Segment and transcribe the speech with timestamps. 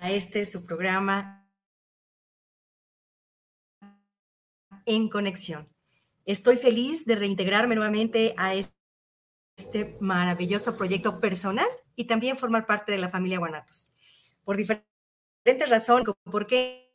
[0.00, 1.46] A este su programa
[4.86, 5.68] En Conexión.
[6.24, 12.98] Estoy feliz de reintegrarme nuevamente a este maravilloso proyecto personal y también formar parte de
[12.98, 13.96] la familia Guanatos.
[14.42, 16.90] Por diferentes razones, ¿por qué?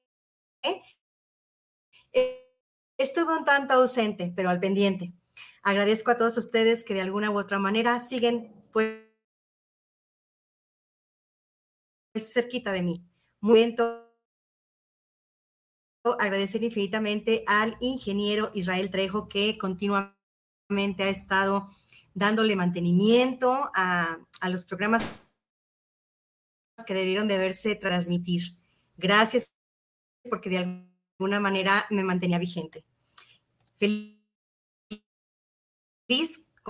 [2.98, 5.14] Estuve un tanto ausente, pero al pendiente.
[5.62, 9.05] Agradezco a todos ustedes que de alguna u otra manera siguen pues
[12.20, 13.06] cerquita de mí.
[13.42, 14.06] Momento
[16.20, 21.68] agradecer infinitamente al ingeniero Israel Trejo que continuamente ha estado
[22.14, 25.26] dándole mantenimiento a, a los programas
[26.86, 28.58] que debieron de verse transmitir.
[28.98, 29.52] Gracias
[30.30, 30.58] porque de
[31.20, 32.84] alguna manera me mantenía vigente.
[33.78, 34.20] Feliz,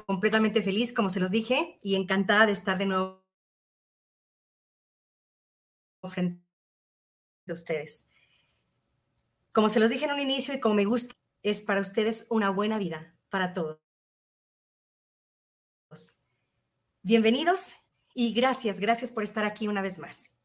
[0.06, 3.25] completamente feliz, como se los dije, y encantada de estar de nuevo
[6.08, 6.44] frente
[7.48, 8.12] a ustedes.
[9.52, 12.50] Como se los dije en un inicio y como me gusta, es para ustedes una
[12.50, 13.80] buena vida, para todos.
[17.02, 17.76] Bienvenidos
[18.14, 20.42] y gracias, gracias por estar aquí una vez más.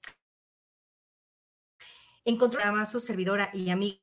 [2.24, 3.98] Encontró a su servidora y amiga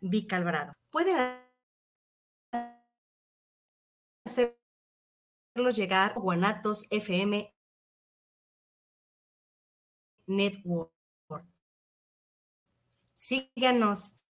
[0.00, 0.72] Vika Alvarado.
[0.90, 1.16] Pueden
[4.24, 4.56] hacerlo
[5.74, 7.55] llegar a Guanatos FM
[10.26, 10.92] Network.
[13.14, 14.22] Síganos.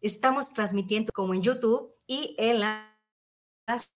[0.00, 3.92] Estamos transmitiendo como en YouTube y en las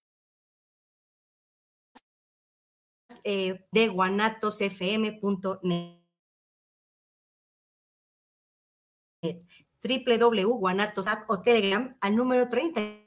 [3.24, 6.06] eh, de guanatosfm.net
[9.82, 13.06] www.guanatos o Telegram al número 33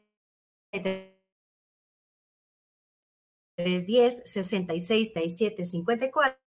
[3.58, 6.49] 10 66 67 54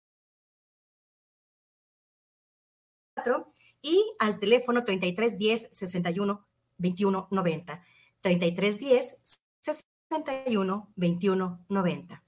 [3.82, 6.46] y al teléfono 3310 61
[6.78, 7.84] 21 90.
[8.20, 12.24] 3310 61 21 90.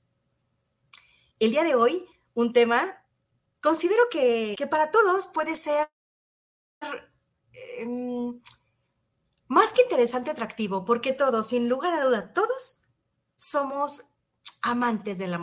[1.38, 3.04] El día de hoy, un tema,
[3.60, 5.88] considero que, para todos puede ser
[7.52, 7.86] eh,
[9.48, 12.86] más que interesante, atractivo, porque todos, sin lugar a duda, todos
[13.36, 14.16] somos
[14.62, 15.40] amantes de la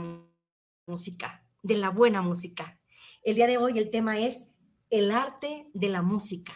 [0.87, 2.79] música, de la buena música.
[3.23, 4.55] El día de hoy el tema es
[4.91, 6.53] el arte de la música.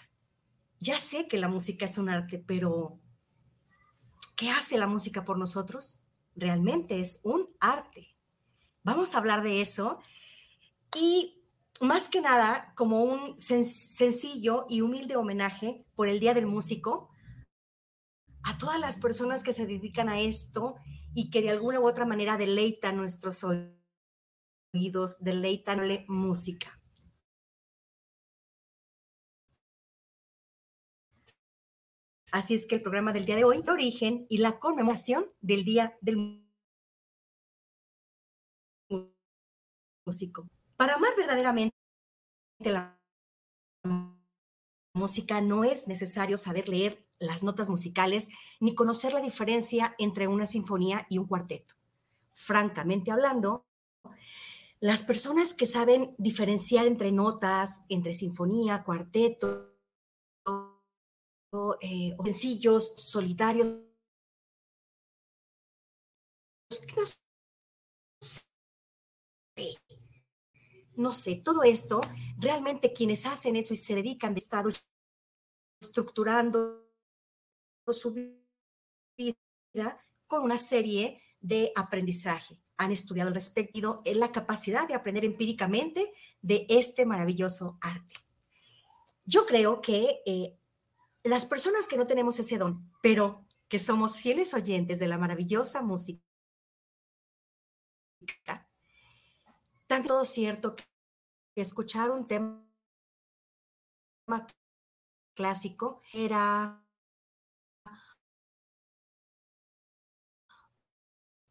[0.80, 3.00] Ya sé que la música es un arte, pero
[4.36, 6.04] ¿qué hace la música por nosotros?
[6.36, 8.16] Realmente es un arte.
[8.84, 10.02] Vamos a hablar de eso
[10.96, 11.42] y
[11.80, 17.10] más que nada como un sencillo y humilde homenaje por el Día del Músico
[18.44, 20.76] a todas las personas que se dedican a esto
[21.16, 23.46] y que de alguna u otra manera deleitan nuestros
[24.74, 26.82] oídos, deleitan música.
[32.36, 35.64] Así es que el programa del día de hoy, el origen y la conmemoración del
[35.64, 36.44] Día del
[40.06, 40.46] Músico.
[40.76, 41.74] Para amar verdaderamente
[42.60, 43.00] la
[44.94, 50.46] música no es necesario saber leer las notas musicales ni conocer la diferencia entre una
[50.46, 51.76] sinfonía y un cuarteto.
[52.34, 53.66] Francamente hablando,
[54.82, 59.75] las personas que saben diferenciar entre notas, entre sinfonía, cuarteto,
[61.82, 63.82] eh, sencillos, solitarios.
[70.96, 72.02] No sé, todo esto,
[72.38, 74.70] realmente quienes hacen eso y se dedican de estado
[75.82, 76.90] estructurando
[77.88, 78.14] su
[79.18, 82.62] vida con una serie de aprendizaje.
[82.78, 86.12] Han estudiado al respecto en la capacidad de aprender empíricamente
[86.42, 88.16] de este maravilloso arte.
[89.26, 90.58] Yo creo que eh,
[91.26, 95.82] las personas que no tenemos ese don, pero que somos fieles oyentes de la maravillosa
[95.82, 96.24] música,
[99.88, 100.86] también todo cierto que
[101.56, 102.64] escuchar un tema
[105.36, 106.86] clásico era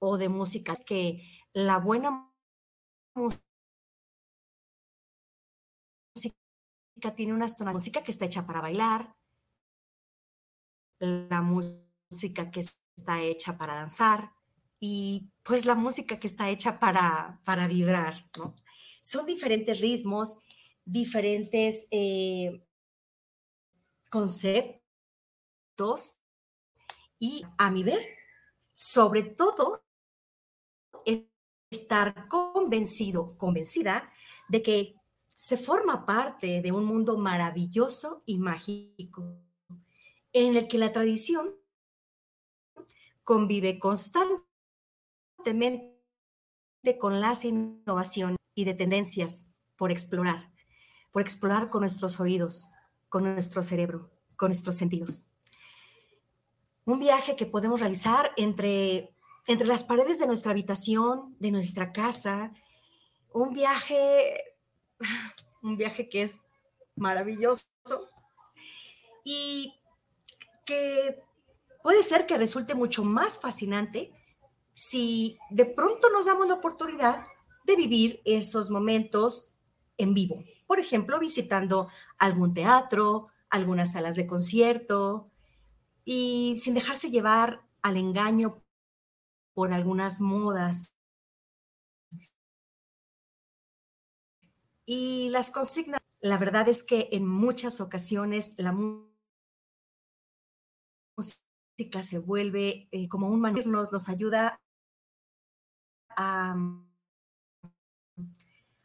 [0.00, 1.22] o de músicas que
[1.52, 2.32] la buena
[3.14, 3.42] música
[7.16, 9.16] tiene una música que está hecha para bailar,
[10.98, 14.32] la música que está hecha para danzar
[14.80, 18.56] y pues la música que está hecha para, para vibrar, ¿no?
[19.00, 20.44] Son diferentes ritmos,
[20.84, 22.66] diferentes eh,
[24.10, 24.70] conceptos
[27.18, 28.06] y a mi ver,
[28.72, 29.84] sobre todo,
[31.70, 34.10] estar convencido, convencida
[34.48, 34.94] de que
[35.34, 39.43] se forma parte de un mundo maravilloso y mágico,
[40.34, 41.54] en el que la tradición
[43.22, 44.44] convive constantemente
[47.00, 50.52] con las innovaciones y de tendencias por explorar,
[51.10, 52.68] por explorar con nuestros oídos,
[53.08, 55.28] con nuestro cerebro, con nuestros sentidos.
[56.84, 59.16] Un viaje que podemos realizar entre,
[59.46, 62.52] entre las paredes de nuestra habitación, de nuestra casa,
[63.32, 64.54] un viaje
[65.62, 66.42] un viaje que es
[66.94, 67.66] maravilloso
[69.24, 69.74] y
[70.64, 71.22] que
[71.82, 74.12] puede ser que resulte mucho más fascinante
[74.74, 77.24] si de pronto nos damos la oportunidad
[77.64, 79.58] de vivir esos momentos
[79.96, 80.42] en vivo.
[80.66, 81.88] Por ejemplo, visitando
[82.18, 85.30] algún teatro, algunas salas de concierto
[86.04, 88.62] y sin dejarse llevar al engaño
[89.54, 90.94] por algunas modas
[94.86, 99.13] Y las consignas, la verdad es que en muchas ocasiones la música
[102.02, 104.60] se vuelve eh, como un manual, nos, ayuda
[106.16, 106.54] a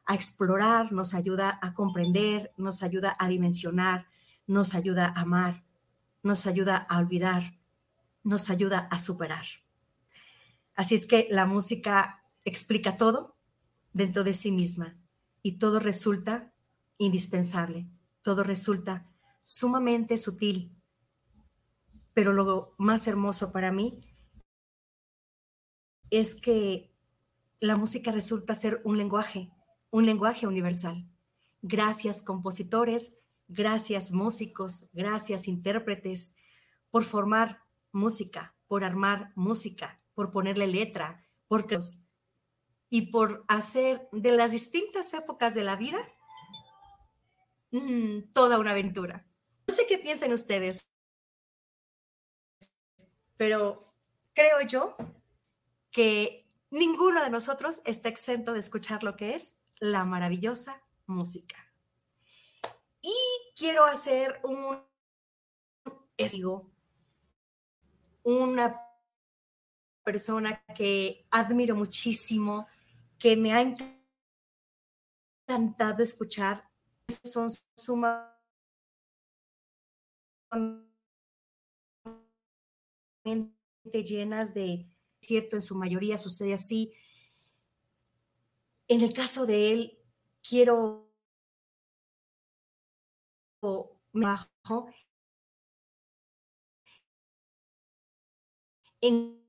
[0.09, 4.07] explorar, nos ayuda a comprender, nos ayuda a dimensionar,
[4.47, 5.63] nos ayuda a amar,
[6.23, 7.59] nos ayuda a olvidar,
[8.23, 9.45] nos ayuda a superar.
[10.75, 13.37] Así es que la música explica todo
[13.93, 14.97] dentro de sí misma
[15.43, 16.53] y todo resulta
[16.97, 17.87] indispensable,
[18.21, 19.07] todo resulta
[19.39, 20.78] sumamente sutil.
[22.13, 24.01] Pero lo más hermoso para mí
[26.09, 26.95] es que
[27.59, 29.51] la música resulta ser un lenguaje,
[29.91, 31.09] un lenguaje universal.
[31.61, 36.35] Gracias compositores, gracias músicos, gracias intérpretes
[36.89, 41.67] por formar música, por armar música, por ponerle letra, por
[42.89, 45.97] y por hacer de las distintas épocas de la vida
[47.71, 49.27] mm, toda una aventura.
[49.67, 50.88] No sé qué piensan ustedes,
[53.39, 53.95] pero
[54.33, 54.97] creo yo
[55.91, 61.55] que ninguno de nosotros está exento de escuchar lo que es la maravillosa música.
[63.01, 63.15] Y
[63.55, 64.83] quiero hacer un
[68.23, 68.77] una
[70.03, 72.67] persona que admiro muchísimo,
[73.17, 73.61] que me ha
[75.47, 76.69] encantado escuchar
[77.23, 78.37] son sumamente
[84.03, 84.87] llenas de
[85.21, 86.93] cierto, en su mayoría sucede así.
[88.87, 89.99] En el caso de él,
[90.41, 91.11] quiero
[99.01, 99.39] en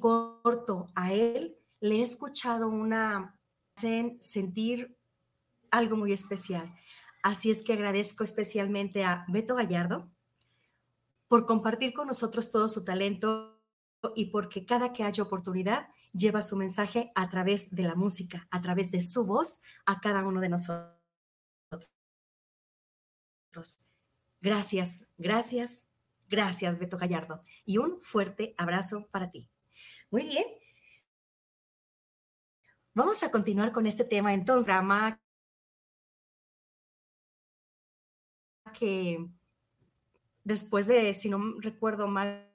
[0.00, 3.40] corto a él le he escuchado una
[3.74, 4.98] sentir
[5.70, 6.74] algo muy especial.
[7.22, 10.10] Así es que agradezco especialmente a Beto Gallardo
[11.30, 13.62] por compartir con nosotros todo su talento
[14.16, 18.60] y porque cada que haya oportunidad lleva su mensaje a través de la música, a
[18.60, 20.98] través de su voz a cada uno de nosotros.
[24.40, 25.92] Gracias, gracias,
[26.26, 29.48] gracias Beto Gallardo y un fuerte abrazo para ti.
[30.10, 30.44] Muy bien,
[32.92, 35.20] Vamos a continuar con este tema entonces, drama
[38.72, 39.30] que
[40.50, 42.52] después de, si no recuerdo mal,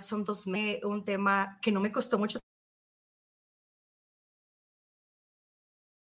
[0.00, 2.40] son dos meses, un tema que no me costó mucho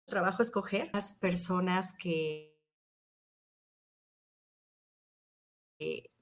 [0.07, 2.57] trabajo escoger las personas que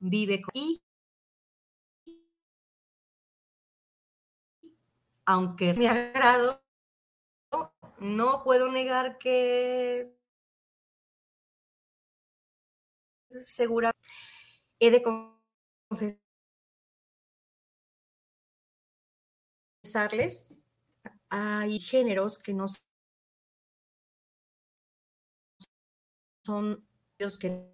[0.00, 0.82] vive y
[5.26, 6.64] aunque me agrado,
[8.00, 10.18] no puedo negar que
[13.40, 13.92] segura
[14.78, 15.02] he de
[19.82, 20.62] confesarles
[21.28, 22.66] hay géneros que no
[26.44, 26.86] son
[27.18, 27.72] los que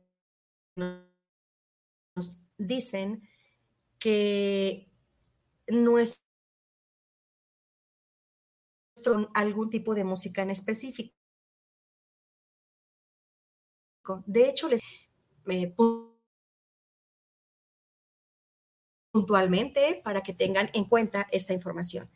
[0.76, 3.28] nos dicen
[3.98, 4.92] que
[5.66, 6.28] nuestro
[9.34, 11.14] algún tipo de música en específico.
[14.26, 14.80] De hecho, les
[19.10, 22.10] puntualmente para que tengan en cuenta esta información.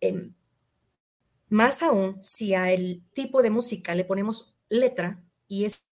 [0.00, 0.34] Em,
[1.48, 5.84] más aún, si al tipo de música le ponemos letra y esa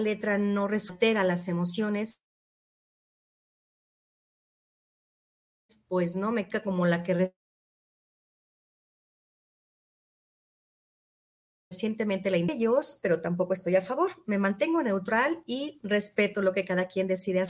[0.00, 2.20] letra no resulta las emociones,
[5.88, 7.34] pues no me queda como la que
[11.72, 14.10] recientemente la ellos, pero tampoco estoy a favor.
[14.26, 17.42] Me mantengo neutral y respeto lo que cada quien decide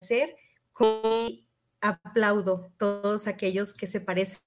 [0.00, 0.36] hacer.
[0.78, 1.48] Y
[1.80, 4.38] aplaudo todos aquellos que se parecen,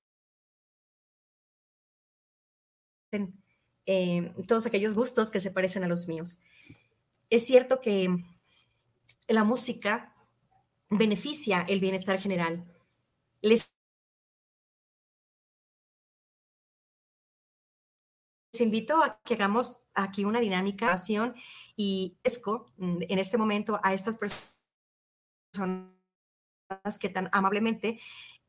[3.87, 6.43] eh, todos aquellos gustos que se parecen a los míos.
[7.31, 8.07] Es cierto que
[9.27, 10.15] la música
[10.91, 12.71] beneficia el bienestar general.
[13.41, 13.74] Les
[18.61, 20.95] invito a que hagamos aquí una dinámica
[21.75, 25.89] y esco mm, en este momento a estas personas
[26.99, 27.99] que tan amablemente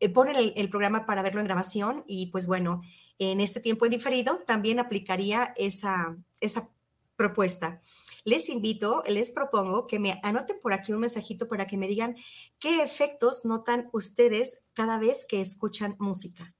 [0.00, 2.82] eh, ponen el, programa para verlo en grabación y pues bueno,
[3.18, 6.68] en este tiempo diferido también aplicaría esa, esa
[7.16, 7.80] propuesta.
[8.24, 12.16] Les invito, les propongo que me anoten por aquí un mensajito para que me digan
[12.58, 16.54] qué efectos notan ustedes cada vez que escuchan música.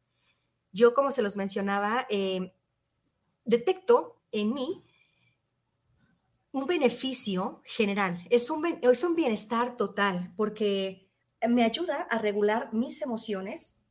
[0.70, 2.54] Yo, como se los mencionaba, eh,
[3.46, 4.84] detecto en mí
[6.52, 11.10] un beneficio general, es un, es un bienestar total, porque
[11.48, 13.86] me ayuda a regular mis emociones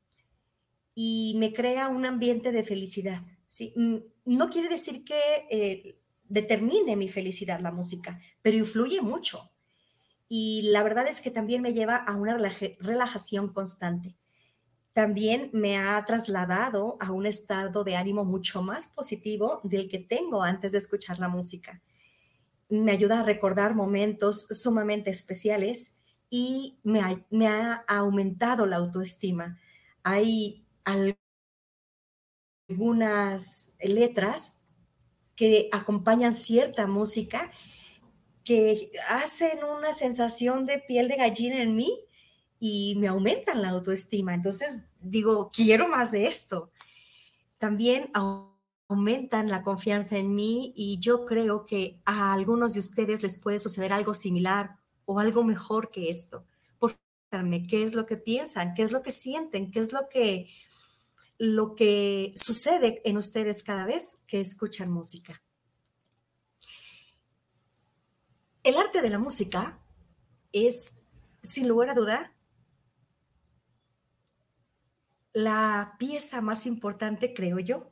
[0.93, 3.21] y me crea un ambiente de felicidad.
[3.47, 3.74] ¿sí?
[3.75, 5.19] Mm, no quiere decir que
[5.51, 9.51] eh, determine mi felicidad la música, pero influye mucho.
[10.27, 12.38] Y la verdad es que también me lleva a una
[12.79, 14.15] relajación constante.
[14.96, 20.42] También me ha trasladado a un estado de ánimo mucho más positivo del que tengo
[20.42, 21.82] antes de escuchar la música.
[22.70, 25.98] Me ayuda a recordar momentos sumamente especiales
[26.30, 27.02] y me
[27.50, 29.60] ha, aumentado la autoestima.
[30.02, 30.66] Hay
[32.70, 34.68] algunas letras
[35.36, 37.52] que acompañan cierta música
[38.46, 41.92] que hacen una sensación de piel de gallina en mí
[42.59, 44.33] y me aumentan la autoestima.
[44.33, 46.71] Entonces digo, quiero más de esto.
[47.57, 48.12] También
[48.88, 53.59] aumentan la confianza en mí y yo creo que a algunos de ustedes les puede
[53.59, 56.45] suceder algo similar o algo mejor que esto.
[56.77, 56.95] Por
[57.29, 60.50] qué es lo que piensan, qué es lo que sienten, qué es lo que,
[61.38, 65.41] lo que sucede en ustedes cada vez que escuchan música.
[68.63, 69.79] El arte de la música
[70.51, 71.03] es,
[71.43, 72.35] sin lugar a duda,
[75.36, 77.92] la pieza más importante, creo yo,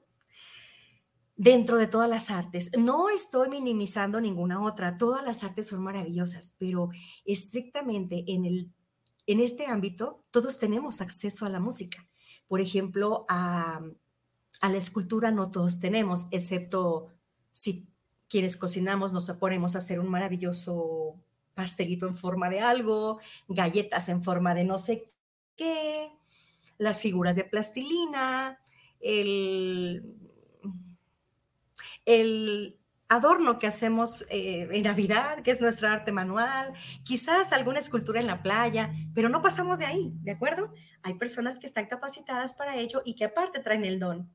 [1.36, 2.72] dentro de todas las artes.
[2.78, 6.88] No estoy minimizando ninguna otra, todas las artes son maravillosas, pero
[7.26, 8.74] estrictamente en, el,
[9.28, 12.08] en este ámbito todos tenemos acceso a la música.
[12.48, 13.82] Por ejemplo, a,
[14.62, 17.10] a la escultura no todos tenemos, excepto
[17.52, 17.90] si
[18.30, 21.20] quienes cocinamos nos ponemos a hacer un maravilloso
[21.56, 23.20] pastelito en forma de algo,
[23.50, 25.04] galletas en forma de no sé
[25.58, 26.10] qué,
[26.84, 28.60] las figuras de plastilina,
[29.00, 30.24] el
[32.06, 36.74] el adorno que hacemos eh, en Navidad, que es nuestra arte manual,
[37.04, 40.74] quizás alguna escultura en la playa, pero no pasamos de ahí, ¿de acuerdo?
[41.04, 44.32] Hay personas que están capacitadas para ello y que aparte traen el don.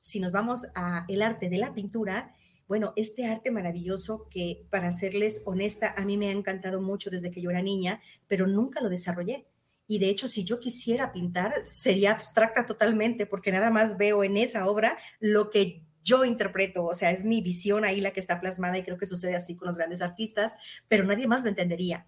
[0.00, 2.34] Si nos vamos a el arte de la pintura,
[2.66, 7.30] bueno, este arte maravilloso que, para serles honesta, a mí me ha encantado mucho desde
[7.30, 9.46] que yo era niña, pero nunca lo desarrollé.
[9.86, 14.36] Y de hecho, si yo quisiera pintar, sería abstracta totalmente, porque nada más veo en
[14.36, 18.40] esa obra lo que yo interpreto, o sea, es mi visión ahí la que está
[18.40, 20.56] plasmada y creo que sucede así con los grandes artistas,
[20.88, 22.06] pero nadie más lo entendería.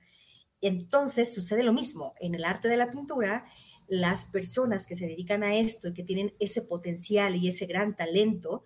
[0.61, 3.45] Entonces sucede lo mismo en el arte de la pintura,
[3.87, 7.95] las personas que se dedican a esto y que tienen ese potencial y ese gran
[7.95, 8.65] talento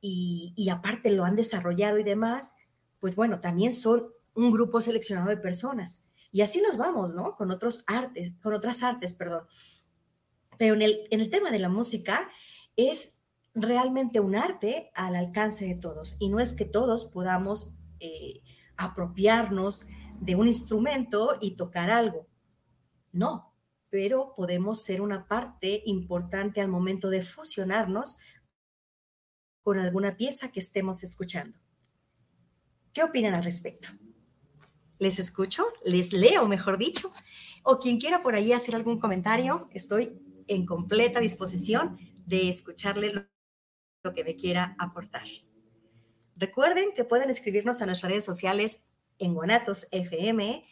[0.00, 2.56] y, y aparte lo han desarrollado y demás,
[3.00, 6.07] pues bueno, también son un grupo seleccionado de personas.
[6.30, 7.36] Y así nos vamos, ¿no?
[7.36, 9.46] Con otros artes, con otras artes, perdón.
[10.58, 12.30] Pero en el, en el tema de la música
[12.76, 13.22] es
[13.54, 16.16] realmente un arte al alcance de todos.
[16.20, 18.42] Y no es que todos podamos eh,
[18.76, 19.86] apropiarnos
[20.20, 22.28] de un instrumento y tocar algo.
[23.12, 23.54] No,
[23.90, 28.18] pero podemos ser una parte importante al momento de fusionarnos
[29.62, 31.58] con alguna pieza que estemos escuchando.
[32.92, 33.88] ¿Qué opinan al respecto?
[34.98, 35.64] ¿Les escucho?
[35.84, 37.10] ¿Les leo, mejor dicho?
[37.62, 43.12] O quien quiera por ahí hacer algún comentario, estoy en completa disposición de escucharle
[44.02, 45.26] lo que me quiera aportar.
[46.36, 50.62] Recuerden que pueden escribirnos a nuestras redes sociales en Guanatos FM,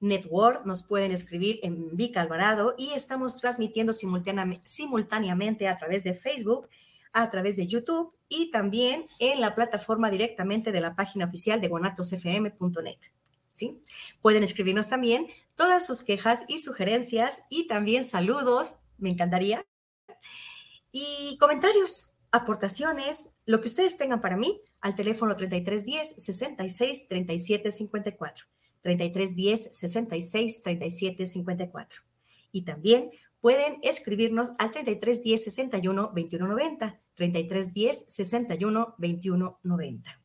[0.00, 6.68] Network, nos pueden escribir en Vica Alvarado y estamos transmitiendo simultáneamente a través de Facebook,
[7.12, 11.68] a través de YouTube y también en la plataforma directamente de la página oficial de
[11.68, 12.98] guanatosfm.net.
[13.60, 13.80] ¿sí?
[14.20, 19.64] Pueden escribirnos también todas sus quejas y sugerencias y también saludos, me encantaría,
[20.92, 28.46] y comentarios, aportaciones, lo que ustedes tengan para mí al teléfono 3310 66 37 54.
[28.82, 32.02] 3310 66 37 54.
[32.52, 37.00] Y también pueden escribirnos al 3310 61 21 90.
[37.14, 40.20] 3310 61 21 90.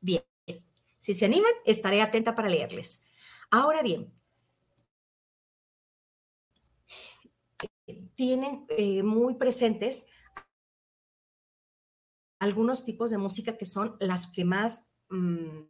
[0.00, 0.22] Bien,
[1.04, 3.06] si se animan, estaré atenta para leerles.
[3.50, 4.10] Ahora bien,
[8.14, 10.08] tienen eh, muy presentes
[12.38, 15.64] algunos tipos de música que son las que más mm,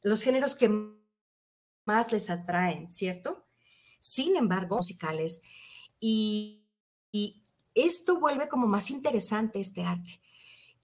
[0.00, 0.70] los géneros que
[1.84, 3.50] más les atraen, ¿cierto?
[4.00, 5.42] Sin embargo, musicales.
[6.00, 6.64] Y,
[7.12, 7.41] y,
[7.74, 10.20] esto vuelve como más interesante este arte.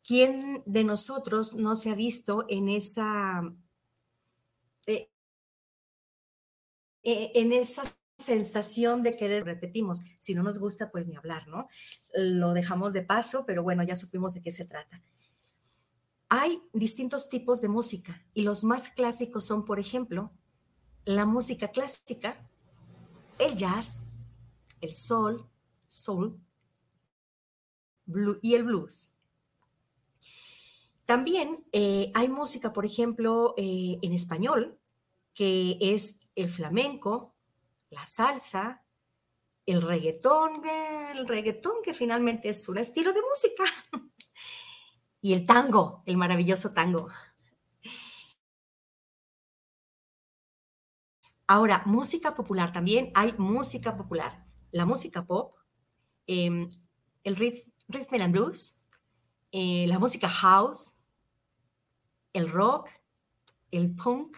[0.05, 3.43] ¿Quién de nosotros no se ha visto en esa,
[4.87, 5.11] eh,
[7.03, 7.83] eh, en esa
[8.17, 11.69] sensación de querer, repetimos, si no nos gusta, pues ni hablar, ¿no?
[12.15, 15.03] Lo dejamos de paso, pero bueno, ya supimos de qué se trata.
[16.29, 20.33] Hay distintos tipos de música y los más clásicos son, por ejemplo,
[21.05, 22.51] la música clásica,
[23.39, 24.09] el jazz,
[24.81, 25.49] el soul,
[25.87, 26.39] soul
[28.43, 29.19] y el blues.
[31.05, 34.79] También eh, hay música, por ejemplo, eh, en español,
[35.33, 37.35] que es el flamenco,
[37.91, 38.85] la salsa,
[39.65, 40.63] el reggaetón,
[41.15, 43.65] el reggaetón que finalmente es un estilo de música,
[45.23, 47.09] y el tango, el maravilloso tango.
[51.47, 54.47] Ahora, música popular, también hay música popular.
[54.71, 55.55] La música pop,
[56.27, 56.69] em,
[57.25, 57.37] el
[57.89, 58.85] rhythm and blues,
[59.53, 61.05] eh, la música house,
[62.33, 62.91] el rock,
[63.71, 64.37] el punk.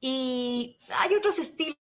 [0.00, 1.76] Y hay otros estilos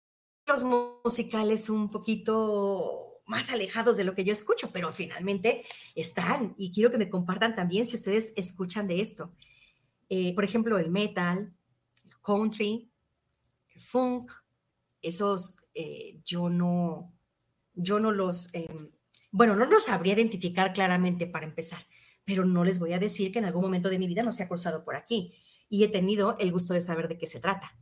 [1.03, 6.91] musicales un poquito más alejados de lo que yo escucho, pero finalmente están y quiero
[6.91, 9.33] que me compartan también si ustedes escuchan de esto.
[10.09, 11.53] Eh, por ejemplo, el metal,
[12.03, 12.91] el country,
[13.77, 14.31] funk,
[15.01, 17.13] esos eh, yo no,
[17.73, 18.91] yo no los, em,
[19.31, 21.81] bueno, no los sabría identificar claramente para empezar,
[22.25, 24.43] pero no les voy a decir que en algún momento de mi vida no se
[24.43, 27.77] ha cruzado por aquí y he tenido el gusto de saber de qué se trata.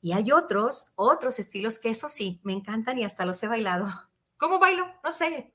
[0.00, 3.88] Y hay otros, otros estilos que eso sí, me encantan y hasta los he bailado.
[4.36, 4.86] ¿Cómo bailo?
[5.02, 5.52] No sé.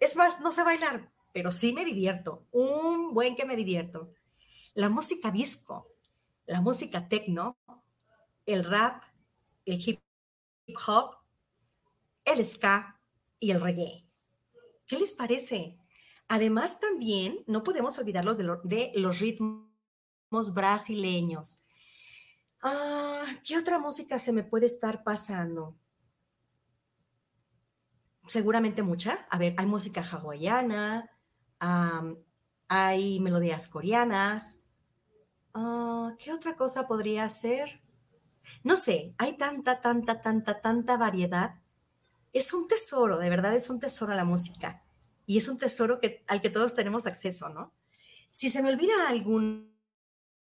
[0.00, 2.46] Es más, no sé bailar, pero sí me divierto.
[2.50, 4.14] Un buen que me divierto.
[4.72, 5.88] La música disco,
[6.46, 7.58] la música techno,
[8.46, 9.02] el rap,
[9.66, 10.00] el hip
[10.86, 11.16] hop,
[12.24, 12.98] el ska
[13.38, 14.07] y el reggae.
[14.88, 15.78] ¿Qué les parece?
[16.26, 21.66] Además, también no podemos olvidarlos de, de los ritmos brasileños.
[22.62, 25.78] Ah, ¿qué otra música se me puede estar pasando?
[28.26, 29.26] Seguramente mucha.
[29.30, 31.10] A ver, hay música hawaiana,
[32.68, 34.70] hay melodías coreanas.
[35.54, 37.82] Ah, ¿Qué otra cosa podría ser?
[38.64, 41.60] No sé, hay tanta, tanta, tanta, tanta variedad.
[42.32, 44.84] Es un tesoro, de verdad es un tesoro la música.
[45.26, 47.74] Y es un tesoro que, al que todos tenemos acceso, ¿no?
[48.30, 49.76] Si se me olvida algún,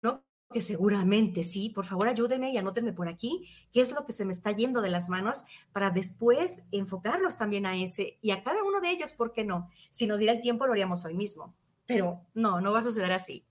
[0.02, 0.24] ¿no?
[0.52, 4.24] que seguramente sí, por favor ayúdenme y anótenme por aquí qué es lo que se
[4.24, 8.64] me está yendo de las manos para después enfocarnos también a ese y a cada
[8.64, 9.70] uno de ellos, ¿por qué no?
[9.90, 13.12] Si nos diera el tiempo lo haríamos hoy mismo, pero no, no va a suceder
[13.12, 13.46] así.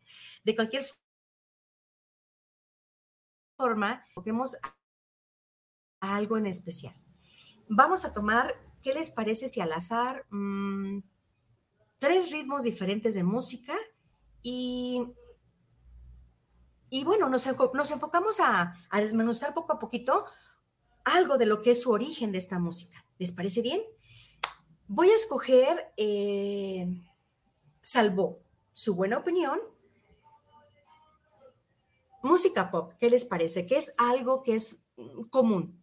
[0.45, 0.87] De cualquier
[3.57, 4.57] forma, toquemos
[6.01, 6.95] algo en especial.
[7.69, 11.01] Vamos a tomar, ¿qué les parece si al azar mm,
[11.99, 13.75] tres ritmos diferentes de música
[14.43, 15.15] y,
[16.91, 20.25] y bueno, nos, nos enfocamos a, desmenuzar poco a poquito
[21.05, 23.05] algo de lo que es su origen de esta música.
[23.19, 23.81] ¿Les parece bien?
[24.89, 26.87] Voy a escoger, eh,
[27.83, 28.41] salvo
[28.73, 29.59] su buena opinión,
[32.27, 33.69] Música pop, ¿qué les parece?
[33.69, 35.81] Que es algo que es mm, común.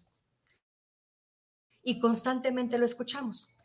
[1.83, 3.57] Y constantemente lo escuchamos.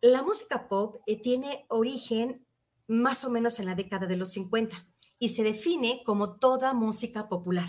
[0.00, 2.46] La música pop eh, tiene origen
[2.86, 4.86] más o menos en la década de los 50
[5.18, 7.68] y se define como toda música popular.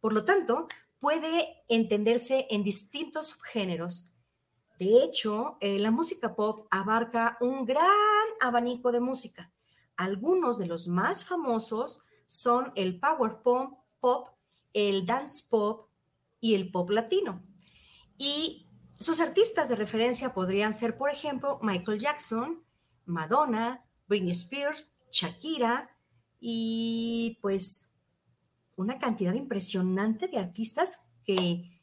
[0.00, 4.18] Por lo tanto, puede entenderse en distintos subgéneros.
[4.78, 7.86] De hecho, eh, la música pop abarca un gran
[8.40, 9.52] abanico de música.
[9.96, 14.28] Algunos de los más famosos son el power pop, pop
[14.72, 15.88] el dance pop
[16.40, 17.42] y el pop latino.
[18.18, 18.63] Y
[19.04, 22.64] sus artistas de referencia podrían ser, por ejemplo, Michael Jackson,
[23.04, 25.90] Madonna, Britney Spears, Shakira
[26.40, 27.92] y pues
[28.76, 31.82] una cantidad impresionante de artistas que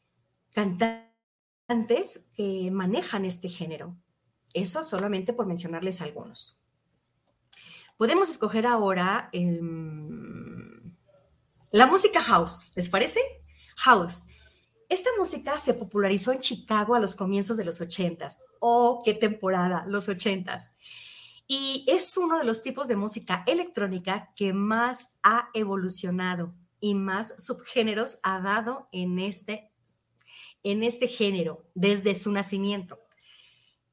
[0.51, 3.95] cantantes que manejan este género.
[4.55, 6.60] Eso solamente por mencionarles algunos.
[7.97, 10.95] Podemos escoger ahora em,
[11.71, 13.19] la música house, ¿les parece?
[13.77, 14.25] House.
[14.91, 18.39] Esta música se popularizó en Chicago a los comienzos de los 80s.
[18.60, 19.86] ¡Oh, qué temporada!
[19.88, 20.75] Los 80s.
[21.47, 27.41] Y es uno de los tipos de música electrónica que más ha evolucionado y más
[27.41, 29.71] subgéneros ha dado en este,
[30.62, 32.99] en este género desde su nacimiento.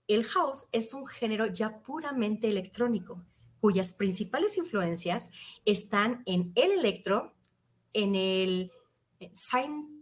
[0.08, 3.24] El house es un género ya puramente electrónico,
[3.60, 5.30] cuyas principales influencias
[5.64, 7.36] están en el electro,
[7.92, 8.72] en el
[9.30, 9.97] sign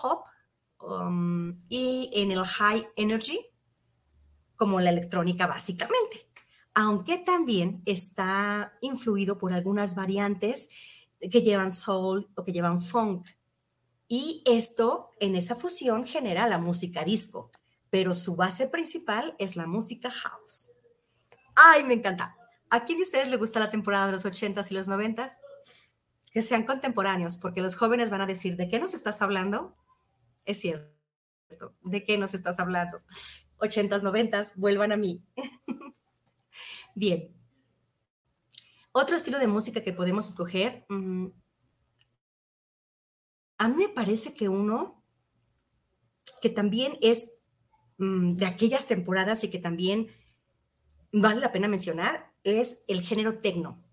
[0.00, 0.26] pop
[0.80, 3.38] um, y en el high energy,
[4.56, 6.28] como la electrónica básicamente,
[6.74, 10.70] aunque también está influido por algunas variantes
[11.30, 13.28] que llevan soul o que llevan funk.
[14.08, 17.50] Y esto en esa fusión genera la música disco,
[17.90, 20.80] pero su base principal es la música house.
[21.56, 22.36] ¡Ay, me encanta!
[22.70, 25.34] ¿A quién de ustedes le gusta la temporada de los 80s y los 90s?
[26.32, 29.76] Que sean contemporáneos, porque los jóvenes van a decir, ¿de qué nos estás hablando?
[30.44, 30.92] Es cierto.
[31.82, 33.02] ¿De qué nos estás hablando?
[33.58, 35.24] 80s, 90s, vuelvan a mí.
[36.94, 37.34] Bien.
[38.92, 41.26] Otro estilo de música que podemos escoger, mm,
[43.58, 45.02] a mí me parece que uno
[46.40, 47.44] que también es
[47.98, 50.08] mm, de aquellas temporadas y que también
[51.12, 53.83] vale la pena mencionar es el género tecno.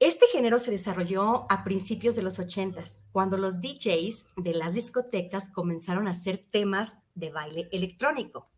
[0.00, 2.82] Este género se desarrolló a principios de los 80
[3.12, 8.48] cuando los DJs de las discotecas comenzaron a hacer temas de baile electrónico.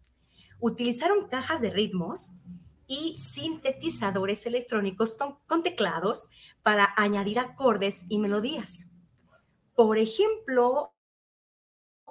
[0.60, 2.42] Utilizaron cajas de ritmos
[2.86, 5.16] y sintetizadores electrónicos
[5.48, 6.30] con teclados
[6.62, 8.90] para añadir acordes y melodías.
[9.74, 10.94] Por ejemplo,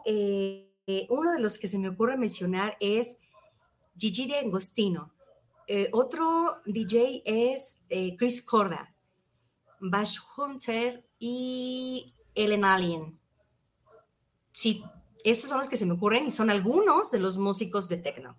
[0.05, 0.75] eh,
[1.09, 3.21] uno de los que se me ocurre mencionar es
[3.97, 5.13] Gigi de Angostino.
[5.67, 8.93] Eh, otro DJ es eh, Chris Corda,
[9.81, 13.19] Bash Hunter y Ellen Alien.
[14.51, 14.83] Sí,
[15.23, 18.37] esos son los que se me ocurren y son algunos de los músicos de techno.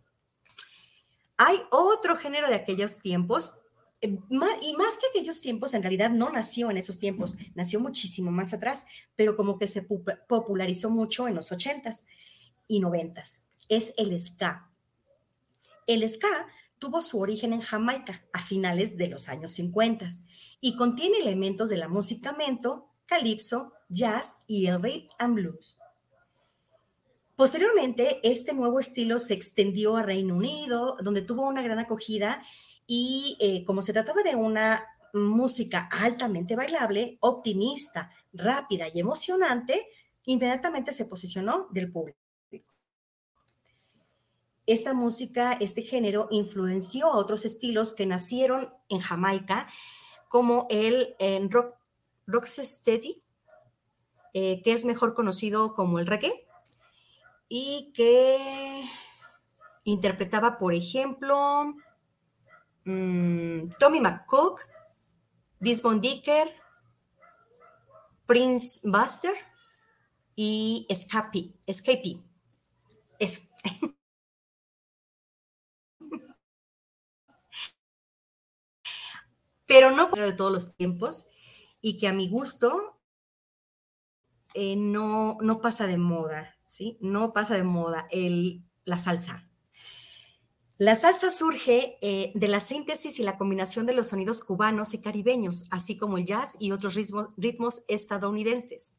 [1.36, 3.64] Hay otro género de aquellos tiempos,
[4.00, 4.16] eh,
[4.62, 8.52] y más que aquellos tiempos, en realidad no nació en esos tiempos, nació muchísimo más
[8.52, 9.86] atrás, pero como que se
[10.28, 12.06] popularizó mucho en los 80s
[12.68, 13.46] y 90s.
[13.68, 14.70] Es el ska.
[15.86, 16.46] El ska
[16.78, 20.08] tuvo su origen en Jamaica a finales de los años 50
[20.64, 25.78] y contiene elementos de la música mento, calipso, jazz y el rhythm and blues.
[27.34, 32.42] Posteriormente, este nuevo estilo se extendió a Reino Unido, donde tuvo una gran acogida
[32.86, 39.88] y eh, como se trataba de una música altamente bailable, optimista, rápida y emocionante,
[40.26, 42.20] inmediatamente se posicionó del público.
[44.64, 49.68] Esta música, este género, influenció a otros estilos que nacieron en Jamaica,
[50.32, 51.14] como el
[51.50, 51.76] rock,
[52.24, 53.22] rocksteady,
[54.32, 56.32] eh, que es mejor conocido como el reggae,
[57.50, 58.88] y que
[59.84, 61.74] interpretaba, por ejemplo,
[62.86, 64.62] mm, Tommy McCook,
[65.60, 66.48] Desmond Dicker,
[68.24, 69.34] Prince Buster
[70.34, 71.52] y Escapee.
[71.66, 72.22] Escapee.
[73.18, 73.52] Es.
[79.72, 81.28] Pero no de todos los tiempos
[81.80, 83.00] y que a mi gusto
[84.54, 86.56] eh, no, no pasa de moda.
[87.00, 89.44] No pasa de moda el, la salsa.
[90.78, 95.00] La salsa surge eh, de la síntesis y la combinación de los sonidos cubanos y
[95.00, 96.96] caribeños, así como el jazz y otros
[97.36, 98.98] ritmos estadounidenses.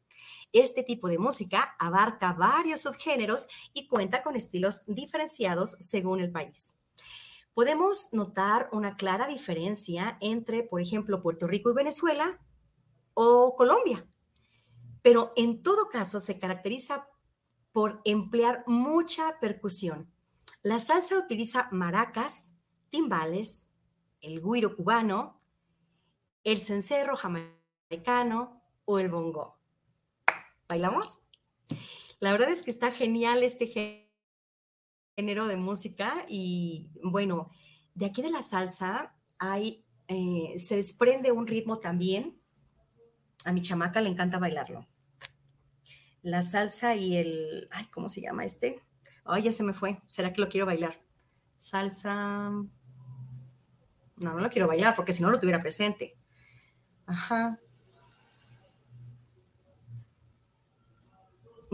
[0.52, 6.78] Este tipo de música abarca varios subgéneros y cuenta con estilos diferenciados según el país.
[7.54, 12.40] Podemos notar una clara diferencia entre, por ejemplo, Puerto Rico y Venezuela
[13.14, 14.04] o Colombia,
[15.02, 17.08] pero en todo caso se caracteriza
[17.70, 20.12] por emplear mucha percusión.
[20.64, 23.70] La salsa utiliza maracas, timbales,
[24.20, 25.38] el guiro cubano,
[26.42, 29.60] el cencerro jamaicano o el bongo.
[30.68, 31.30] ¿Bailamos?
[32.18, 34.03] La verdad es que está genial este género
[35.16, 37.50] de música y bueno,
[37.94, 42.40] de aquí de la salsa hay, eh, se desprende un ritmo también.
[43.44, 44.88] A mi chamaca le encanta bailarlo.
[46.22, 48.82] La salsa y el, ay, ¿cómo se llama este?
[49.24, 50.00] Ay, ya se me fue.
[50.06, 51.00] ¿Será que lo quiero bailar?
[51.56, 52.50] Salsa.
[52.50, 52.66] No,
[54.16, 56.16] no lo quiero bailar porque si no lo tuviera presente.
[57.06, 57.60] Ajá.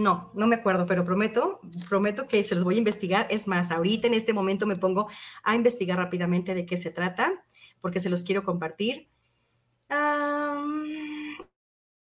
[0.00, 1.60] No, no me acuerdo, pero prometo,
[1.90, 3.26] prometo que se los voy a investigar.
[3.28, 5.08] Es más, ahorita en este momento me pongo
[5.42, 7.44] a investigar rápidamente de qué se trata,
[7.82, 9.10] porque se los quiero compartir.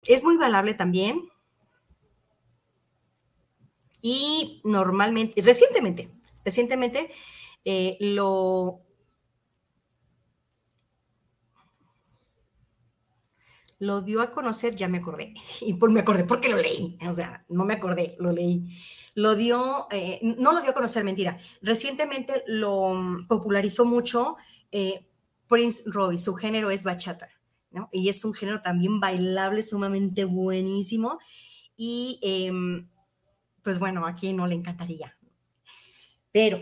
[0.03, 1.27] es muy valable también.
[3.99, 6.11] Y normalmente, recientemente,
[6.45, 7.09] recientemente
[7.65, 8.81] eh, lo,
[13.81, 17.13] lo dio a conocer, ya me acordé, y por, me acordé porque lo leí, o
[17.13, 18.77] sea, no me acordé, lo leí.
[19.13, 22.95] Lo dio, eh, no lo dio a conocer, mentira, recientemente lo
[23.27, 24.37] popularizó mucho
[24.71, 25.05] eh,
[25.47, 27.27] Prince Roy, su género es bachata,
[27.71, 27.89] ¿no?
[27.91, 31.19] Y es un género también bailable, sumamente buenísimo,
[31.75, 32.87] y em,
[33.63, 35.17] pues bueno, aquí no le encantaría.
[36.31, 36.59] Pero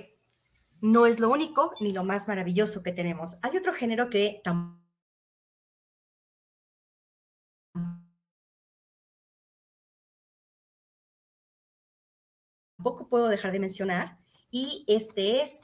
[0.81, 3.37] no es lo único ni lo más maravilloso que tenemos.
[3.43, 4.78] Hay otro género que también
[12.79, 14.19] tampoco puedo dejar de mencionar,
[14.51, 15.63] y este es.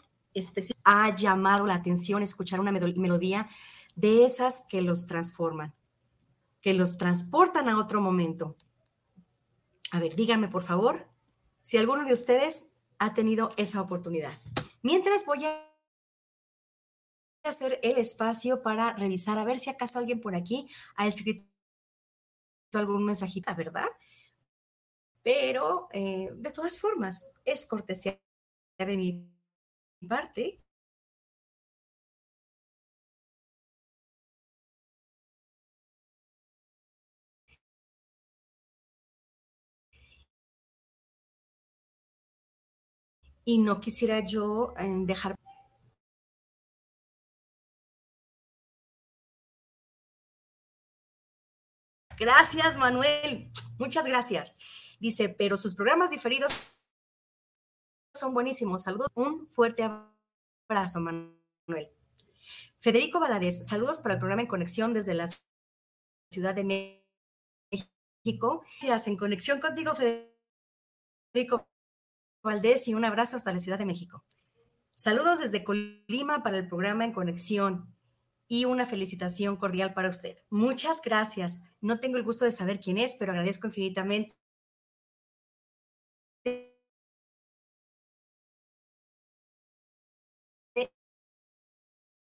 [0.84, 3.48] Ha llamado la atención escuchar una melodía
[3.96, 5.74] de esas que los transforman,
[6.60, 8.58] que los transportan a otro momento.
[9.92, 11.08] A ver, díganme por favor
[11.62, 14.38] si alguno de ustedes ha tenido esa oportunidad.
[14.82, 15.72] Mientras voy a
[17.46, 21.55] hacer el espacio para revisar, a ver si acaso alguien por aquí ha escrito
[22.80, 23.88] algún mensajito, ¿verdad?
[25.24, 28.20] pero eh, de todas formas es cortesía
[28.78, 29.28] de mi
[30.08, 30.62] parte.
[43.44, 45.36] Y no quisiera yo eh, dejar
[52.18, 53.52] Gracias, Manuel.
[53.78, 54.58] Muchas gracias.
[55.00, 56.78] Dice, pero sus programas diferidos
[58.14, 58.84] son buenísimos.
[58.84, 59.08] Saludos.
[59.16, 59.84] Un fuerte
[60.70, 61.92] abrazo, Manuel.
[62.80, 65.28] Federico Valadez, saludos para el programa En Conexión desde la
[66.30, 68.64] Ciudad de México.
[68.80, 71.68] Gracias, en conexión contigo, Federico
[72.44, 74.24] Valdés, y un abrazo hasta la Ciudad de México.
[74.94, 77.95] Saludos desde Colima para el programa En Conexión
[78.48, 80.38] y una felicitación cordial para usted.
[80.50, 81.76] Muchas gracias.
[81.82, 84.36] No tengo el gusto de saber quién es, pero agradezco infinitamente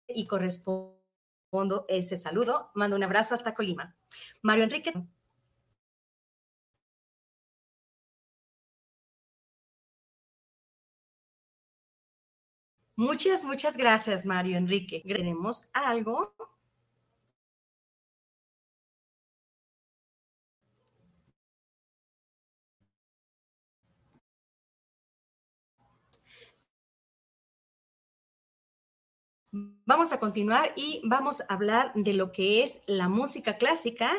[0.08, 2.72] y correspondo ese saludo.
[2.76, 3.96] Mando un abrazo hasta Colima.
[4.42, 4.94] Mario Enrique.
[13.02, 15.02] Muchas, muchas gracias, Mario Enrique.
[15.04, 16.36] Tenemos algo
[29.86, 34.10] Vamos a continuar y vamos a hablar de lo que es la música clásica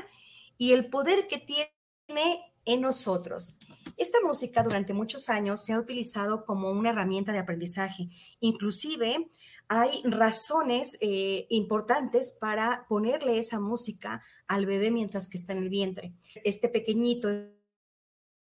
[0.59, 3.59] y el poder que tiene en nosotros.
[3.97, 8.09] Esta música durante muchos años se ha utilizado como una herramienta de aprendizaje.
[8.41, 9.29] Inclusive
[9.69, 15.69] hay razones eh, importantes para ponerle esa música al bebé mientras que está en el
[15.69, 16.15] vientre.
[16.45, 17.29] Este pequeñito,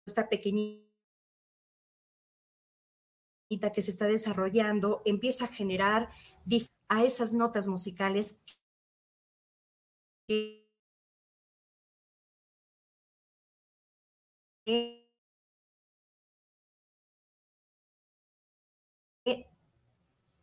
[0.06, 0.84] esta pequeñita
[3.74, 6.10] que se está desarrollando empieza a generar
[6.90, 8.44] a esas notas musicales
[10.28, 10.63] que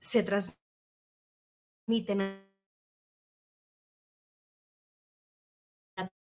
[0.01, 2.21] se transmiten
[5.97, 6.11] a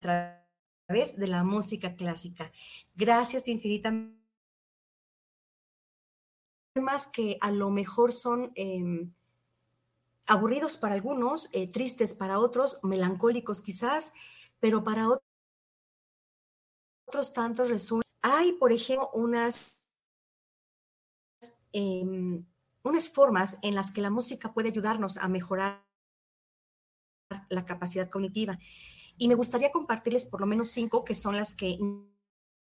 [0.00, 2.50] través de la música clásica.
[2.94, 4.18] Gracias infinitamente
[6.74, 9.12] temas que a lo mejor son em,
[10.28, 14.14] aburridos para algunos, eh, tristes para otros, melancólicos quizás,
[14.60, 15.27] pero para otros
[17.10, 19.84] tantos resulta Hay, por ejemplo, unas,
[21.72, 22.44] em,
[22.82, 25.86] unas formas en las que la música puede ayudarnos a mejorar
[27.48, 28.58] la capacidad cognitiva.
[29.16, 31.78] Y me gustaría compartirles por lo menos cinco que son las que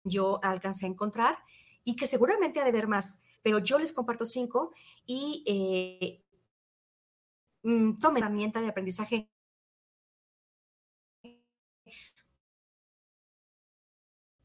[0.04, 1.38] yo alcancé a encontrar
[1.84, 4.74] y que seguramente ha de haber más, pero yo les comparto cinco
[5.06, 6.24] y eh,
[7.64, 9.30] mm, tomen herramienta de aprendizaje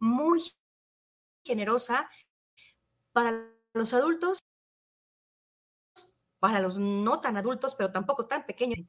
[0.02, 0.42] muy
[1.44, 2.10] generosa
[3.12, 4.40] para los adultos,
[6.40, 8.80] para los no tan adultos, pero tampoco tan pequeños.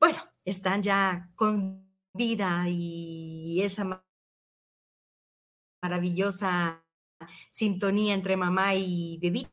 [0.00, 4.02] Bueno, están ya con vida y esa
[5.82, 6.82] maravillosa
[7.50, 9.52] sintonía entre mamá y bebito,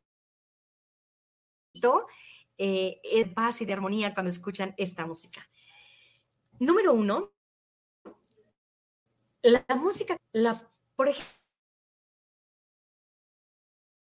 [2.57, 5.49] eh, es paz y de armonía cuando escuchan esta música.
[6.59, 7.33] Número uno,
[9.41, 10.72] la música, la,
[11.03, 11.11] por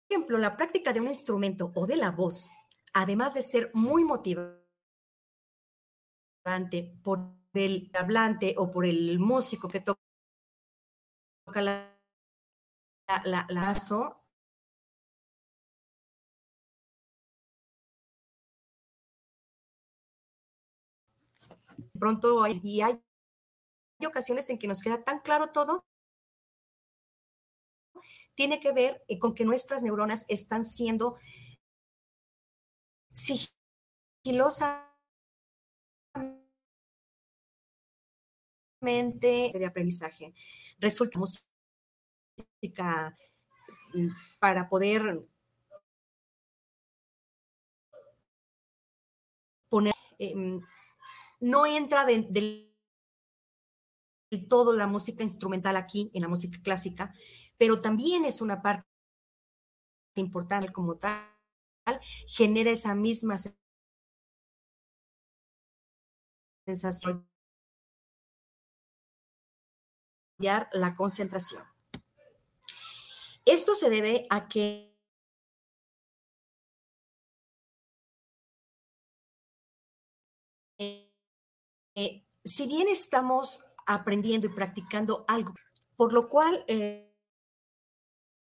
[0.10, 2.52] ejemplo, la práctica de un instrumento o de la voz,
[2.94, 4.60] además de ser muy motivante
[7.02, 10.02] por el hablante o por el músico que toca
[11.56, 11.98] la,
[13.24, 13.74] la, la,
[21.98, 23.02] pronto hay, y hay
[24.06, 25.86] ocasiones en que nos queda tan claro todo,
[28.36, 31.18] tiene que ver eh, con que nuestras neuronas están siendo
[33.12, 34.92] sigilosamente
[39.54, 40.34] de aprendizaje.
[40.80, 43.18] Resulta música
[43.94, 44.08] mm,
[44.40, 45.30] para poder
[49.70, 50.60] poner, mm,
[51.42, 52.68] no entra del de,
[54.48, 57.14] todo la música instrumental aquí, en la música clásica,
[57.62, 58.90] pero también es una parte
[60.16, 61.30] importante como tal,
[62.28, 63.36] genera esa misma
[66.66, 67.30] sensación
[70.40, 71.64] la concentración.
[73.46, 74.98] Esto se debe a que
[80.80, 85.54] eh, si bien estamos aprendiendo y practicando algo,
[85.96, 87.11] por lo cual eh,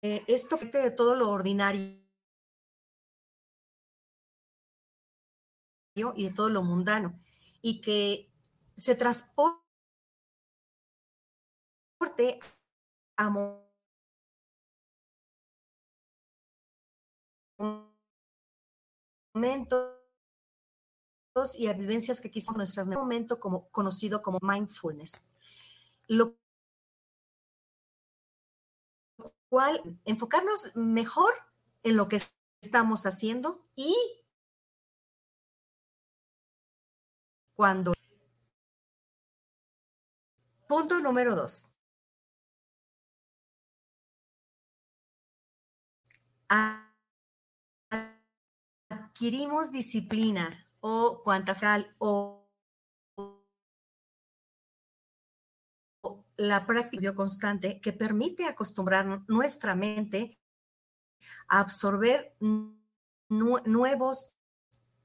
[0.01, 2.01] eh, esto de todo lo ordinario
[6.15, 7.13] y de todo lo mundano,
[7.61, 8.31] y que
[8.75, 9.61] se transporte
[13.17, 13.29] a
[19.33, 20.01] momentos
[21.57, 25.31] y a vivencias que quizás nuestras en momento como conocido como mindfulness.
[26.07, 26.40] Lo
[29.51, 31.33] cual enfocarnos mejor
[31.83, 32.21] en lo que
[32.61, 33.93] estamos haciendo y
[37.53, 37.91] cuando
[40.69, 41.75] Punto número dos.
[48.89, 52.40] Adquirimos disciplina o cuantafal o
[56.41, 60.39] la práctica constante que permite acostumbrar nuestra mente
[61.47, 62.35] a absorber
[63.29, 64.33] nuevos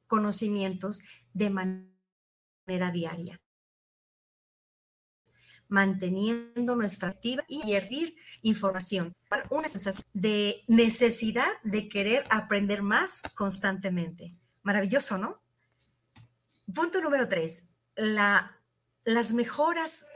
[0.06, 1.02] conocimientos
[1.34, 3.38] de manera diaria,
[5.68, 9.12] manteniendo nuestra activa y adquirir información.
[9.50, 14.32] Una sensación de necesidad de querer aprender más constantemente.
[14.62, 15.34] Maravilloso, ¿no?
[16.74, 18.58] Punto número tres, la,
[19.04, 20.06] las mejoras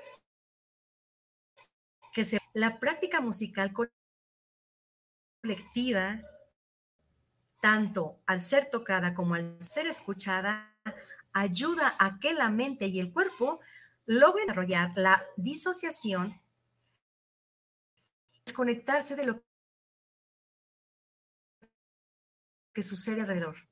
[2.12, 2.38] que se...
[2.52, 3.72] La práctica musical
[5.42, 6.20] colectiva,
[7.60, 10.76] tanto al ser tocada como al ser escuchada,
[11.32, 13.60] ayuda a que la mente y el cuerpo
[14.06, 16.40] logren desarrollar la disociación,
[18.44, 19.42] desconectarse de lo
[22.72, 23.70] que sucede alrededor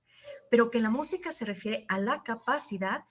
[0.50, 3.04] pero que la música se refiere a la capacidad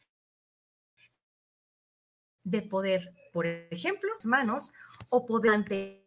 [2.44, 4.74] de poder, por ejemplo, manos
[5.10, 6.06] o poder mantener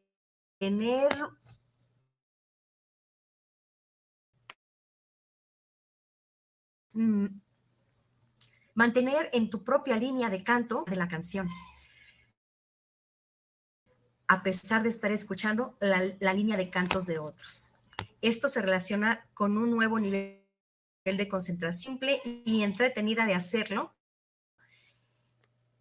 [6.92, 7.26] mm,
[8.74, 11.48] mantener en tu propia línea de canto de la canción,
[14.28, 17.72] a pesar de estar escuchando la, la línea de cantos de otros.
[18.22, 20.40] Esto se relaciona con un nuevo nivel
[21.04, 23.94] de concentración simple y entretenida de hacerlo.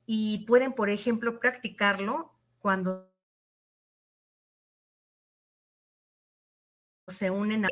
[0.06, 3.09] Y pueden, por ejemplo, practicarlo cuando
[7.10, 7.70] se unen a...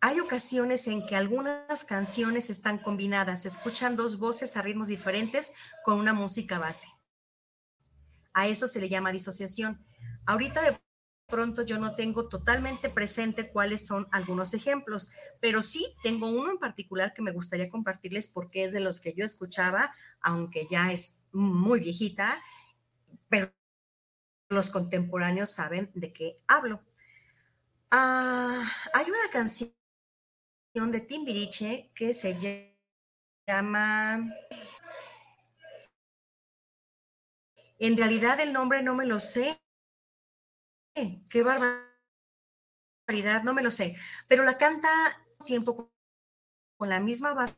[0.00, 5.54] Hay ocasiones en que algunas canciones están combinadas, se escuchan dos voces a ritmos diferentes
[5.82, 6.88] con una música base.
[8.34, 9.82] A eso se le llama disociación.
[10.26, 10.78] Ahorita de
[11.26, 16.58] pronto yo no tengo totalmente presente cuáles son algunos ejemplos, pero sí tengo uno en
[16.58, 21.22] particular que me gustaría compartirles porque es de los que yo escuchaba, aunque ya es
[21.32, 22.40] muy viejita,
[23.28, 23.52] pero
[24.50, 26.82] los contemporáneos saben de qué hablo.
[27.96, 29.70] Ah, hay una canción
[30.74, 32.36] de Timbiriche que se
[33.46, 34.34] llama...
[37.78, 39.62] En realidad el nombre no me lo sé.
[41.30, 41.84] Qué barbaridad,
[43.44, 43.96] no me lo sé.
[44.26, 44.88] Pero la canta
[45.46, 45.92] tiempo
[46.76, 47.54] con la misma base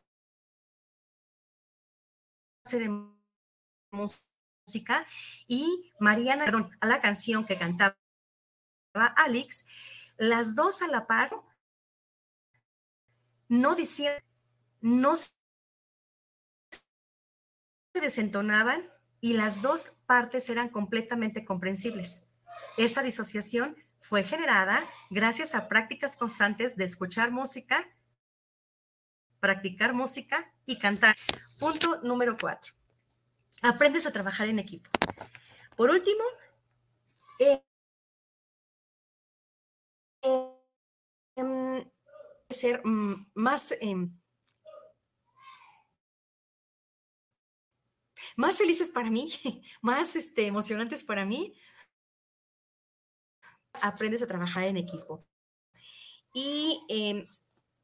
[2.73, 2.89] de
[3.91, 5.03] música
[5.47, 7.97] y Mariana, perdón, a la canción que cantaba
[9.15, 9.66] Alex,
[10.17, 11.31] las dos a la par,
[13.47, 14.21] no decían,
[14.81, 15.31] no se
[17.93, 18.81] desentonaban
[19.21, 22.29] y las dos partes eran completamente comprensibles.
[22.77, 27.87] Esa disociación fue generada gracias a prácticas constantes de escuchar música,
[29.39, 31.15] practicar música y cantar.
[31.59, 32.77] Punto número cuatro
[33.61, 34.89] aprendes a trabajar en equipo.
[35.75, 36.23] Por último,
[37.39, 37.63] eh,
[41.35, 41.91] em,
[42.49, 44.17] ser mm, más, em,
[48.35, 49.27] más felices para mí,
[49.81, 51.53] más este, emocionantes para mí,
[53.81, 55.25] aprendes a trabajar en equipo.
[56.33, 57.25] Y em,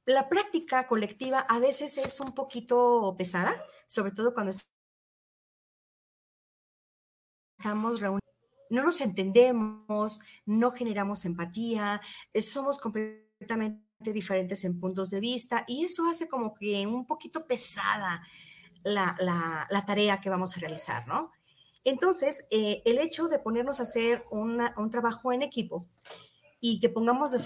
[0.05, 4.51] la práctica colectiva a veces es un poquito pesada, sobre todo cuando
[7.57, 8.32] estamos reunidos,
[8.73, 12.01] no nos entendemos, no generamos empatía,
[12.33, 17.45] eh, somos completamente diferentes en puntos de vista y eso hace como que un poquito
[17.45, 18.25] pesada
[18.83, 19.15] la,
[19.85, 21.31] tarea que vamos a realizar, ¿no?
[21.83, 25.87] Entonces, eh, el hecho de ponernos a hacer un trabajo en equipo
[26.59, 27.41] y que pongamos de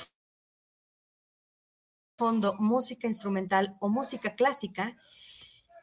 [2.18, 4.96] fondo música instrumental o música clásica,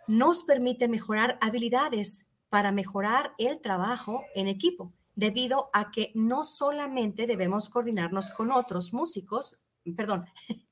[0.08, 7.26] nos permite mejorar habilidades para mejorar el trabajo en equipo, debido a que no solamente
[7.26, 9.64] debemos coordinarnos con otros músicos,
[9.96, 10.26] perdón,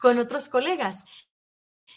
[0.00, 1.06] con otros colegas,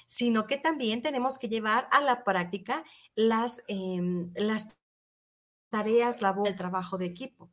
[0.08, 2.84] sino que también tenemos que llevar a la práctica
[3.16, 4.78] las, em, las
[5.70, 7.50] tareas, la del trabajo de equipo.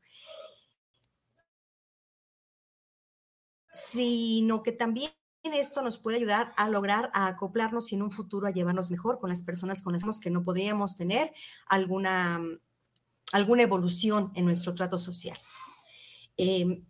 [3.73, 5.13] Sino que también
[5.45, 9.19] esto nos puede ayudar a lograr a acoplarnos y en un futuro a llevarnos mejor
[9.19, 11.33] con las personas con las que no podríamos tener
[11.67, 12.41] alguna,
[13.33, 15.39] alguna evolución en nuestro trato social.
[16.37, 16.85] Em,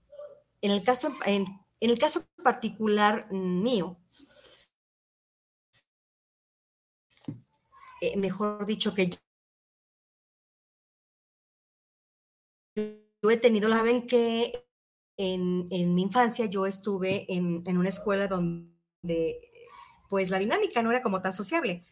[0.61, 1.47] en, el caso, en,
[1.81, 3.99] el caso particular mío,
[8.01, 9.11] eh, mejor dicho que
[13.23, 14.69] yo he tenido, la ven que
[15.17, 19.41] en, mi infancia yo estuve en, una escuela donde
[20.09, 21.85] pues la dinámica no era como tan sociable.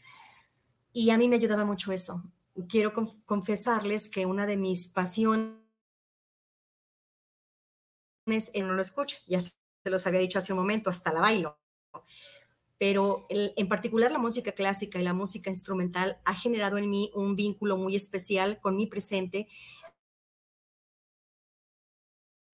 [0.93, 2.23] Y a mí me ayudaba mucho eso.
[2.69, 2.93] Quiero
[3.27, 5.67] confesarles que una de mis pasiones
[8.27, 9.53] es no lo escucho, ya se
[9.85, 11.59] los había dicho hace un momento, hasta la bailo.
[12.79, 17.37] Pero en particular la música clásica y la música instrumental ha generado en mí un
[17.37, 19.49] vínculo muy especial con mi presente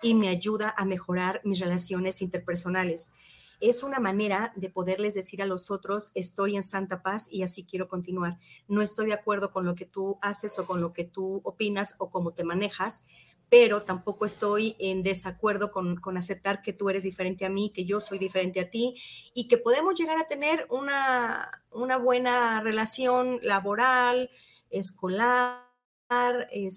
[0.03, 3.15] y me ayuda a mejorar mis relaciones interpersonales.
[3.63, 7.65] Es una manera de poderles decir a los otros, estoy en santa paz y así
[7.65, 8.41] quiero continuar.
[8.67, 11.95] No estoy de acuerdo con lo que tú haces o con lo que tú opinas
[12.01, 13.07] o cómo te manejas,
[13.49, 18.01] pero tampoco estoy en desacuerdo con, aceptar que tú eres diferente a mí, que yo
[18.01, 18.97] soy diferente a ti
[19.33, 21.63] y que podemos llegar a tener una,
[22.03, 24.29] buena relación laboral,
[24.71, 25.69] escolar,
[26.51, 26.69] eh,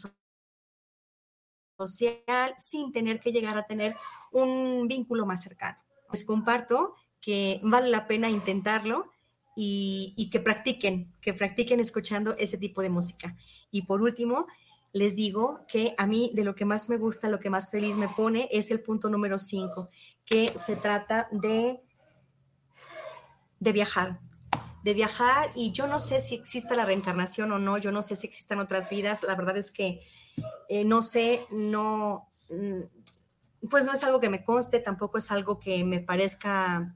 [1.80, 3.96] social sin tener que llegar a tener
[4.32, 5.85] un vínculo más cercano.
[6.16, 9.12] Les comparto que vale la pena intentarlo
[9.54, 13.36] y, que practiquen, que practiquen escuchando ese tipo de música.
[13.70, 14.48] Y por último,
[14.94, 17.98] les digo que a mí de lo que más me gusta, lo que más feliz
[17.98, 19.90] me pone es el punto número 5,
[20.26, 21.82] que se trata de,
[23.60, 24.22] de viajar,
[24.86, 28.16] de viajar y yo no sé si existe la reencarnación o no, yo no sé
[28.16, 30.02] si existen otras vidas, la verdad es que
[30.70, 32.95] eh, no sé, no, mm,
[33.70, 36.96] pues no es algo que me conste, tampoco es algo que me parezca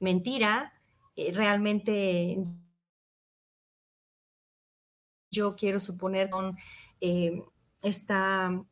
[0.00, 0.72] mentira.
[1.16, 2.44] Eh, realmente
[5.30, 6.36] yo quiero suponer que
[7.00, 7.42] eh,
[7.82, 8.64] está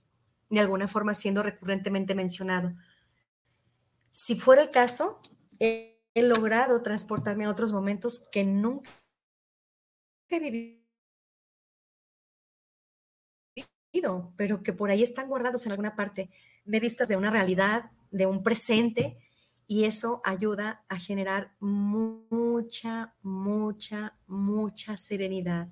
[0.51, 2.75] de alguna forma siendo recurrentemente mencionado.
[4.11, 5.21] Si fuera el caso,
[5.59, 8.91] he, logrado transportarme a otros momentos que nunca
[10.29, 10.41] he
[13.93, 16.29] vivido, pero que por ahí están guardados en alguna parte.
[16.65, 19.19] Me he visto de una realidad, de un presente,
[19.67, 25.69] y eso ayuda a generar mucha, mucha, mucha serenidad.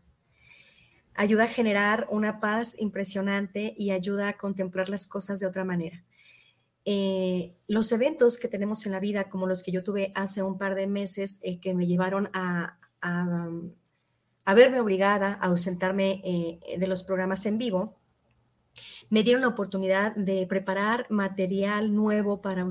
[1.14, 6.04] Ayuda a generar una paz impresionante y ayuda a contemplar las cosas de otra manera.
[6.84, 10.58] Eh, los eventos que tenemos en la vida, como los que yo tuve hace un
[10.58, 16.86] par de meses, eh, que me llevaron a, a, verme obligada a ausentarme eh, de
[16.86, 17.97] los programas en vivo,
[19.10, 22.66] me dieron la oportunidad de preparar material nuevo para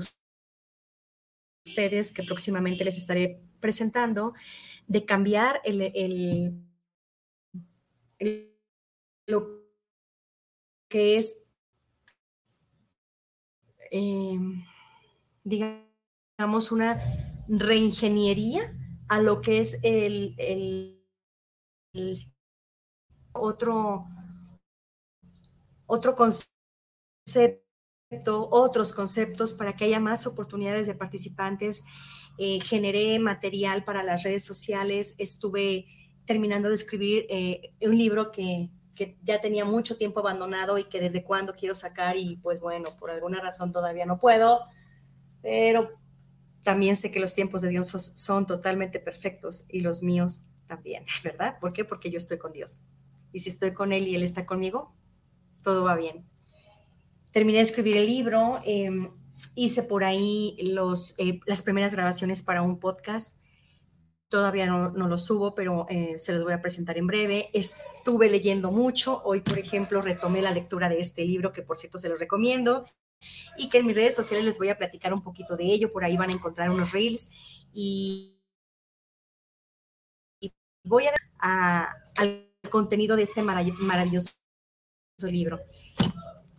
[1.64, 4.34] ustedes que próximamente les estaré presentando,
[4.86, 6.64] de cambiar el,
[9.26, 9.68] lo
[10.88, 11.54] que es,
[13.90, 14.64] em,
[15.44, 17.00] digamos, una
[17.48, 18.74] reingeniería
[19.08, 20.94] a lo que es el, el,
[23.32, 24.06] otro,
[25.88, 27.68] otro concepto
[28.50, 31.84] otros conceptos para que haya más oportunidades de participantes.
[32.38, 35.86] Eh, generé material para las redes sociales, estuve
[36.24, 41.00] terminando de escribir eh, un libro que, que, ya tenía mucho tiempo abandonado y que
[41.00, 44.60] desde cuando quiero sacar y pues bueno, por alguna razón todavía no puedo,
[45.42, 45.90] pero
[46.62, 51.58] también sé que los tiempos de Dios son totalmente perfectos y los míos también, ¿verdad?
[51.58, 51.84] ¿Por qué?
[51.84, 52.80] Porque yo estoy con Dios.
[53.32, 54.94] Y si estoy con Él y Él está conmigo,
[55.62, 56.28] todo va bien
[57.32, 59.10] terminé de escribir el libro, em,
[59.54, 63.44] hice por ahí los, eh, las primeras grabaciones para un podcast.
[64.28, 67.48] Todavía no, no lo subo, pero eh, se los voy a presentar en breve.
[67.52, 69.22] Estuve leyendo mucho.
[69.24, 72.84] Hoy, por ejemplo, retomé la lectura de este libro, que por cierto se lo recomiendo,
[73.56, 75.92] y que en mis redes sociales les voy a platicar un poquito de ello.
[75.92, 77.30] Por ahí van a encontrar unos reels
[77.72, 78.42] y,
[80.40, 80.52] y
[80.84, 81.04] voy
[81.40, 84.37] a, al contenido de este maravilloso
[85.26, 85.60] libro.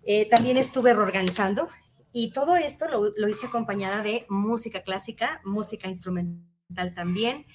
[0.04, 1.70] Eh, también estuve reorganizando
[2.12, 7.46] y todo esto lo, hice acompañada de música clásica, música instrumental también,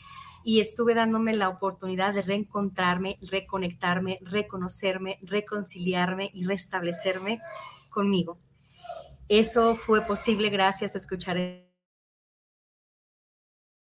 [0.44, 7.40] y estuve dándome la oportunidad de reencontrarme, reconectarme, reconocerme, reconciliarme y restablecerme
[7.88, 8.38] conmigo.
[9.28, 11.38] Eso fue posible gracias a escuchar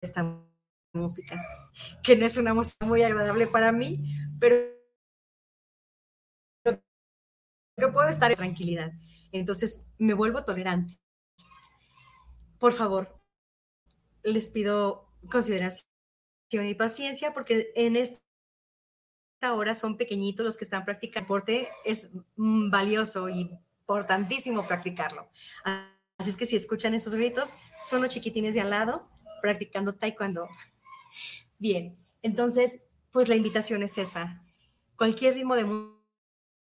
[0.01, 0.41] esta
[0.93, 1.43] música,
[2.01, 4.76] que no es una música muy agradable para mí, pero
[7.77, 8.91] que puedo estar en tranquilidad.
[9.31, 10.99] Entonces me vuelvo tolerante.
[12.59, 13.21] Por favor,
[14.23, 15.87] les pido consideración
[16.51, 18.19] y paciencia porque en esta
[19.53, 21.69] hora son pequeñitos los que están practicando deporte.
[21.85, 23.51] Es valioso y
[23.81, 25.29] importantísimo practicarlo.
[26.17, 29.07] Así es que si escuchan esos gritos, son los chiquitines de al lado
[29.41, 30.49] practicando taekwondo.
[31.59, 34.43] Bien, entonces, pues la invitación es esa.
[34.95, 35.96] Cualquier ritmo de música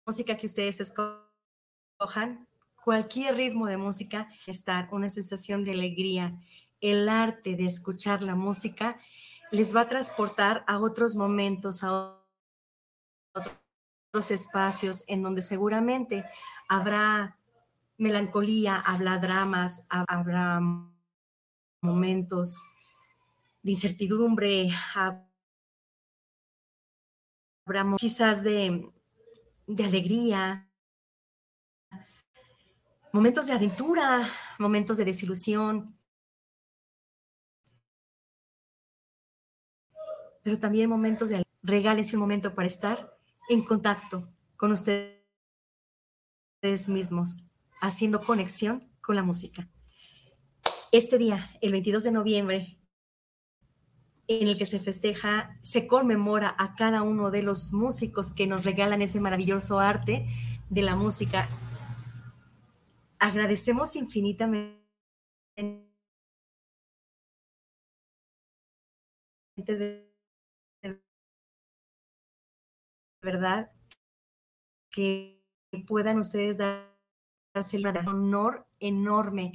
[0.06, 2.48] música que ustedes escojan,
[2.82, 6.40] cualquier ritmo de música, estar una sensación de alegría.
[6.80, 8.98] El arte de escuchar la música
[9.50, 12.18] les va a transportar a otros momentos, a
[13.34, 16.24] otros espacios en donde seguramente
[16.68, 17.38] habrá
[17.98, 20.60] melancolía, habrá dramas, habrá
[21.82, 22.62] momentos
[23.62, 25.24] de incertidumbre, habrá
[27.98, 28.90] quizás de
[29.76, 30.68] de alegría,
[33.12, 35.98] momentos de aventura, momentos de desilusión,
[40.42, 43.16] pero también momentos de regálense un momento para estar
[43.48, 45.20] en contacto con ustedes
[46.88, 47.50] mismos,
[47.80, 49.68] haciendo conexión con la música.
[50.92, 52.79] Este día, el 22 de noviembre,
[54.30, 58.64] en el que se festeja, se conmemora a cada uno de los músicos que nos
[58.64, 60.24] regalan ese maravilloso arte
[60.68, 61.48] de la música.
[63.18, 64.78] Agradecemos infinitamente
[69.66, 70.08] de,
[73.20, 73.72] verdad
[74.90, 75.44] que
[75.88, 79.52] puedan ustedes darse el honor enorme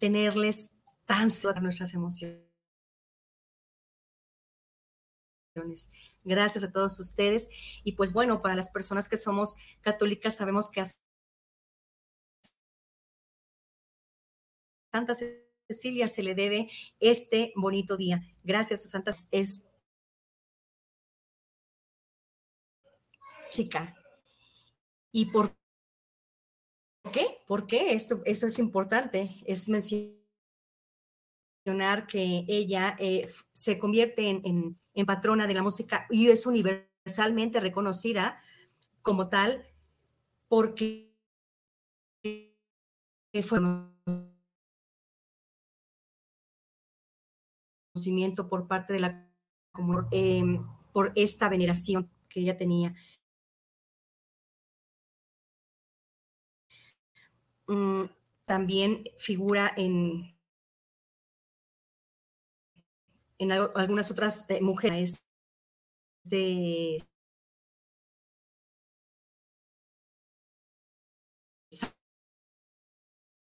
[0.00, 2.50] tenerles tan a nuestras emociones.
[6.24, 7.50] Gracias a todos ustedes.
[7.84, 10.86] Y pues bueno, para las personas que somos católicas sabemos que a
[14.92, 15.14] Santa
[15.68, 18.22] Cecilia se le debe este bonito día.
[18.42, 19.78] Gracias a Santa es
[23.46, 23.94] música.
[25.12, 25.59] ¿Y por
[27.12, 27.24] qué?
[27.46, 27.94] ¿Por qué?
[27.94, 29.28] Esto, eso es importante.
[29.46, 30.20] Es mencionar
[32.06, 38.42] que ella eh, se convierte en, patrona de la música y es universalmente reconocida
[39.02, 39.66] como tal
[40.46, 41.10] porque
[43.42, 43.60] fue
[47.94, 49.26] conocimiento por parte de la
[50.10, 50.42] eh,
[50.92, 52.94] por esta veneración que ella tenía.
[57.70, 58.06] Mm,
[58.46, 60.36] también figura en,
[63.38, 65.24] en algunas otras eh, mujeres
[66.24, 67.00] de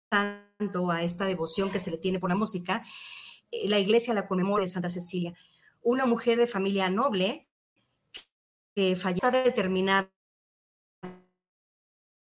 [0.10, 2.86] tanto a esta devoción que se le tiene por la música,
[3.50, 5.34] eh, la iglesia la conmemora de Santa Cecilia,
[5.82, 7.48] una mujer de familia noble
[8.76, 10.12] que falleció determinada,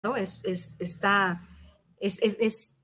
[0.04, 0.14] ¿no?
[0.16, 1.48] Es, es, está,
[2.04, 2.78] es, es, es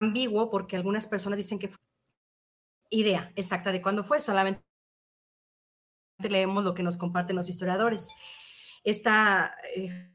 [0.00, 1.78] ambiguo porque algunas personas dicen que fue
[2.90, 4.62] idea exacta de cuándo fue, solamente
[6.18, 8.08] leemos lo que nos comparten los historiadores.
[8.84, 10.10] Esta eh,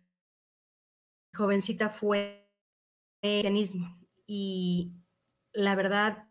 [1.33, 2.49] jovencita fue
[3.21, 4.93] cristianismo y
[5.53, 6.27] la verdad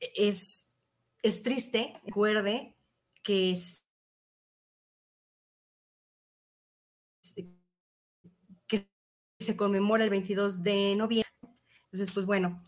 [0.00, 0.72] es,
[1.22, 2.76] es triste, recuerde
[3.22, 3.84] que es
[8.66, 8.88] que
[9.38, 11.28] se conmemora el 22 de noviembre.
[11.84, 12.62] Entonces, pues bueno,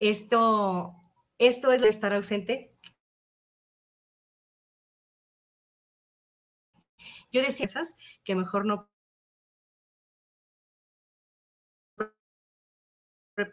[0.00, 0.94] esto,
[1.38, 2.76] esto es estar ausente.
[7.32, 8.93] Yo decía esas que mejor no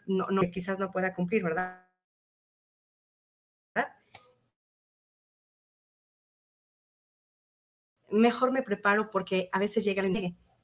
[0.06, 1.88] no, no, quizás no pueda cumplir, ¿verdad?
[8.10, 10.12] Mejor me preparo porque a veces llega el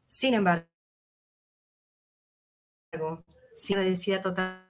[0.07, 0.69] Sin embargo,
[3.55, 4.69] si decida totalmente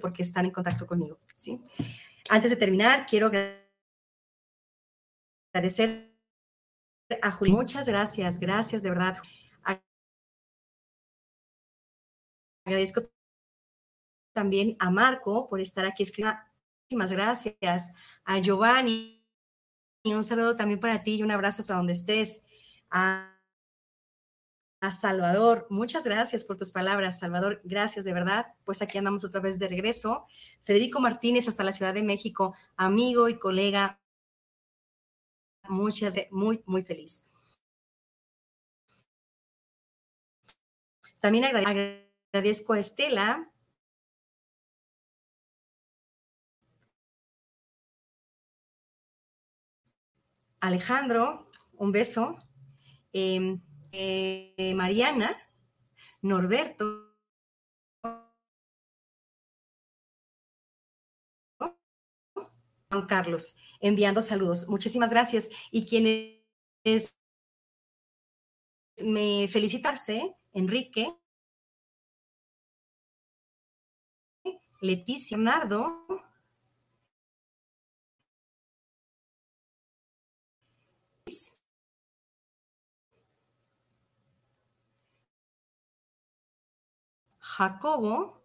[0.00, 1.62] porque están en contacto conmigo, ¿sí?
[2.28, 3.30] Antes de terminar, quiero
[5.52, 6.10] agradecer
[7.22, 7.54] a Julio.
[7.54, 9.16] Muchas gracias, gracias de verdad.
[12.64, 13.02] Agradezco
[14.32, 16.04] también a Marco por estar aquí.
[16.04, 17.94] Muchísimas gracias.
[18.24, 19.24] A Giovanni,
[20.04, 22.46] un saludo también para ti y un abrazo hasta donde estés.
[22.90, 23.38] A,
[24.80, 27.60] a Salvador, muchas gracias por tus palabras, Salvador.
[27.64, 28.54] Gracias de verdad.
[28.64, 30.26] Pues aquí andamos otra vez de regreso.
[30.62, 34.00] Federico Martínez hasta la Ciudad de México, amigo y colega.
[35.68, 37.30] Muchas, muy, muy feliz.
[41.20, 43.50] También agradezco Agradezco a Estela.
[50.60, 52.38] Alejandro, un beso.
[53.12, 53.60] Em,
[53.92, 55.36] eh, Mariana,
[56.22, 56.84] Norberto.
[62.90, 64.68] Juan Carlos, enviando saludos.
[64.68, 65.48] Muchísimas gracias.
[65.72, 67.14] Y quienes
[69.04, 71.19] me felicitarse, Enrique,
[74.80, 76.06] Leticia Nardo.
[87.60, 88.42] Jacobo,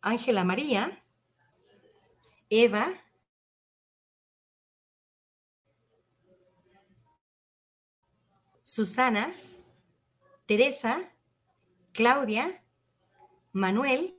[0.00, 1.04] Ángela María,
[2.48, 2.86] Eva,
[8.62, 9.34] Susana,
[10.46, 11.12] Teresa,
[11.98, 12.62] Claudia,
[13.52, 14.14] Manuel,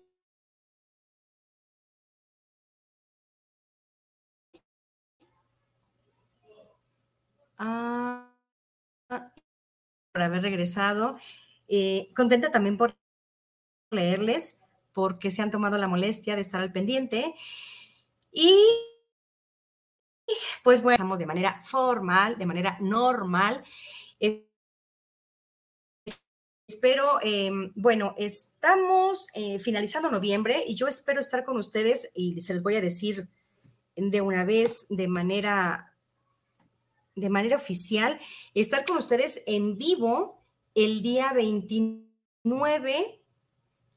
[7.57, 8.33] ah,
[10.11, 11.17] por haber regresado.
[11.69, 12.97] Eh, contenta también por
[13.91, 17.33] leerles, porque se han tomado la molestia de estar al pendiente.
[18.33, 18.57] Y
[20.65, 23.63] pues bueno, estamos de manera formal, de manera normal.
[26.79, 32.53] Espero, em, bueno, estamos eh, finalizando noviembre y yo espero estar con ustedes y se
[32.53, 33.27] les voy a decir
[33.97, 35.97] de una vez de manera,
[37.17, 38.17] de manera oficial,
[38.53, 43.23] estar con ustedes en vivo el día 29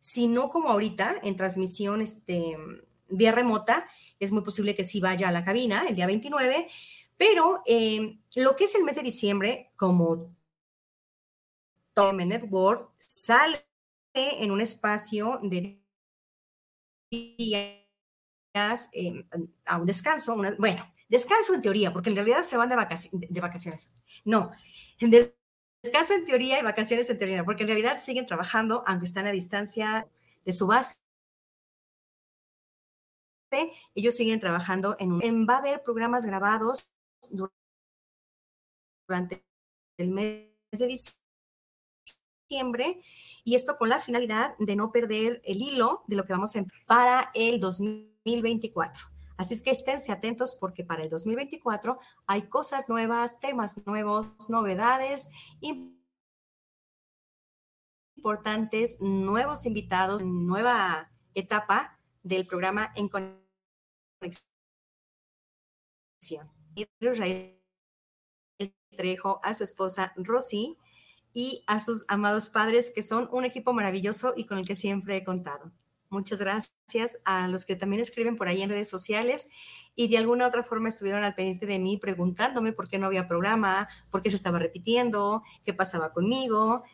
[0.00, 2.56] Si no como ahorita, en transmisión este,
[3.08, 6.68] vía remota, es muy posible que sí vaya a la cabina el día 29,
[7.16, 10.34] pero eh, lo que es el mes de diciembre, como
[11.94, 13.66] Tome Network, sale
[14.14, 15.82] en un espacio de
[17.10, 19.26] días eh,
[19.66, 22.76] a un descanso, bueno, descanso en teoría, porque en realidad se van de,
[23.28, 23.94] de vacaciones.
[24.24, 24.52] No,
[25.82, 29.32] descanso en teoría y vacaciones en teoría, porque en realidad siguen trabajando, aunque están a
[29.32, 30.08] distancia
[30.44, 30.96] de su base.
[33.94, 36.90] Ellos siguen trabajando en, en va a haber programas grabados
[39.06, 39.44] durante
[39.98, 41.21] el mes de diciembre
[43.44, 46.64] y esto con la finalidad de no perder el hilo de lo que vamos a
[46.86, 49.08] para el 2024.
[49.36, 55.30] Así es que esténse atentos porque para el 2024 hay cosas nuevas, temas nuevos, novedades
[58.14, 63.42] importantes, nuevos invitados, nueva etapa del programa en conexión.
[67.00, 67.58] Israel
[68.96, 70.78] Trejo, a su esposa Rosy
[71.32, 75.16] y a sus amados padres, que son un equipo maravilloso y con el que siempre
[75.16, 75.72] he contado.
[76.10, 79.48] Muchas gracias a los que también escriben por ahí en redes sociales
[79.94, 83.28] y de alguna otra forma estuvieron al pendiente de mí preguntándome por qué no había
[83.28, 86.84] programa, por qué se estaba repitiendo, qué pasaba conmigo,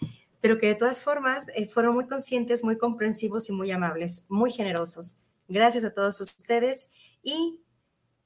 [0.40, 4.52] pero que de todas formas eh, fueron muy conscientes, muy comprensivos y muy amables, muy
[4.52, 5.24] generosos.
[5.48, 7.60] Gracias a todos ustedes y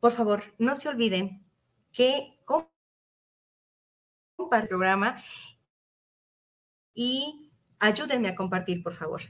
[0.02, 1.42] por favor, no se olviden
[1.92, 2.72] que compartir
[4.62, 5.22] el programa
[6.95, 9.22] y ayúdenme a compartir, por favor.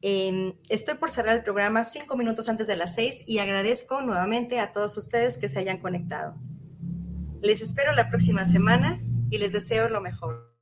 [0.00, 4.58] Em, estoy por cerrar el programa cinco minutos antes de las seis y agradezco nuevamente
[4.58, 6.34] a todos ustedes que se hayan conectado.
[7.40, 10.56] Les espero la próxima semana y les deseo lo mejor.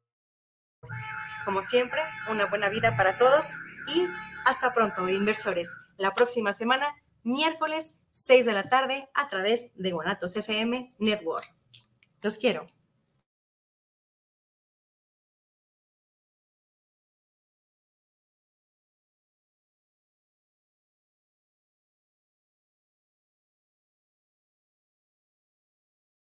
[1.45, 2.01] Como siempre,
[2.31, 3.55] una buena vida para todos
[3.95, 4.07] y
[4.45, 5.75] hasta pronto, inversores.
[5.97, 6.87] La próxima semana,
[7.23, 11.49] miércoles 6 de la tarde, a través de Guanatos FM Network.
[12.23, 12.67] Los quiero.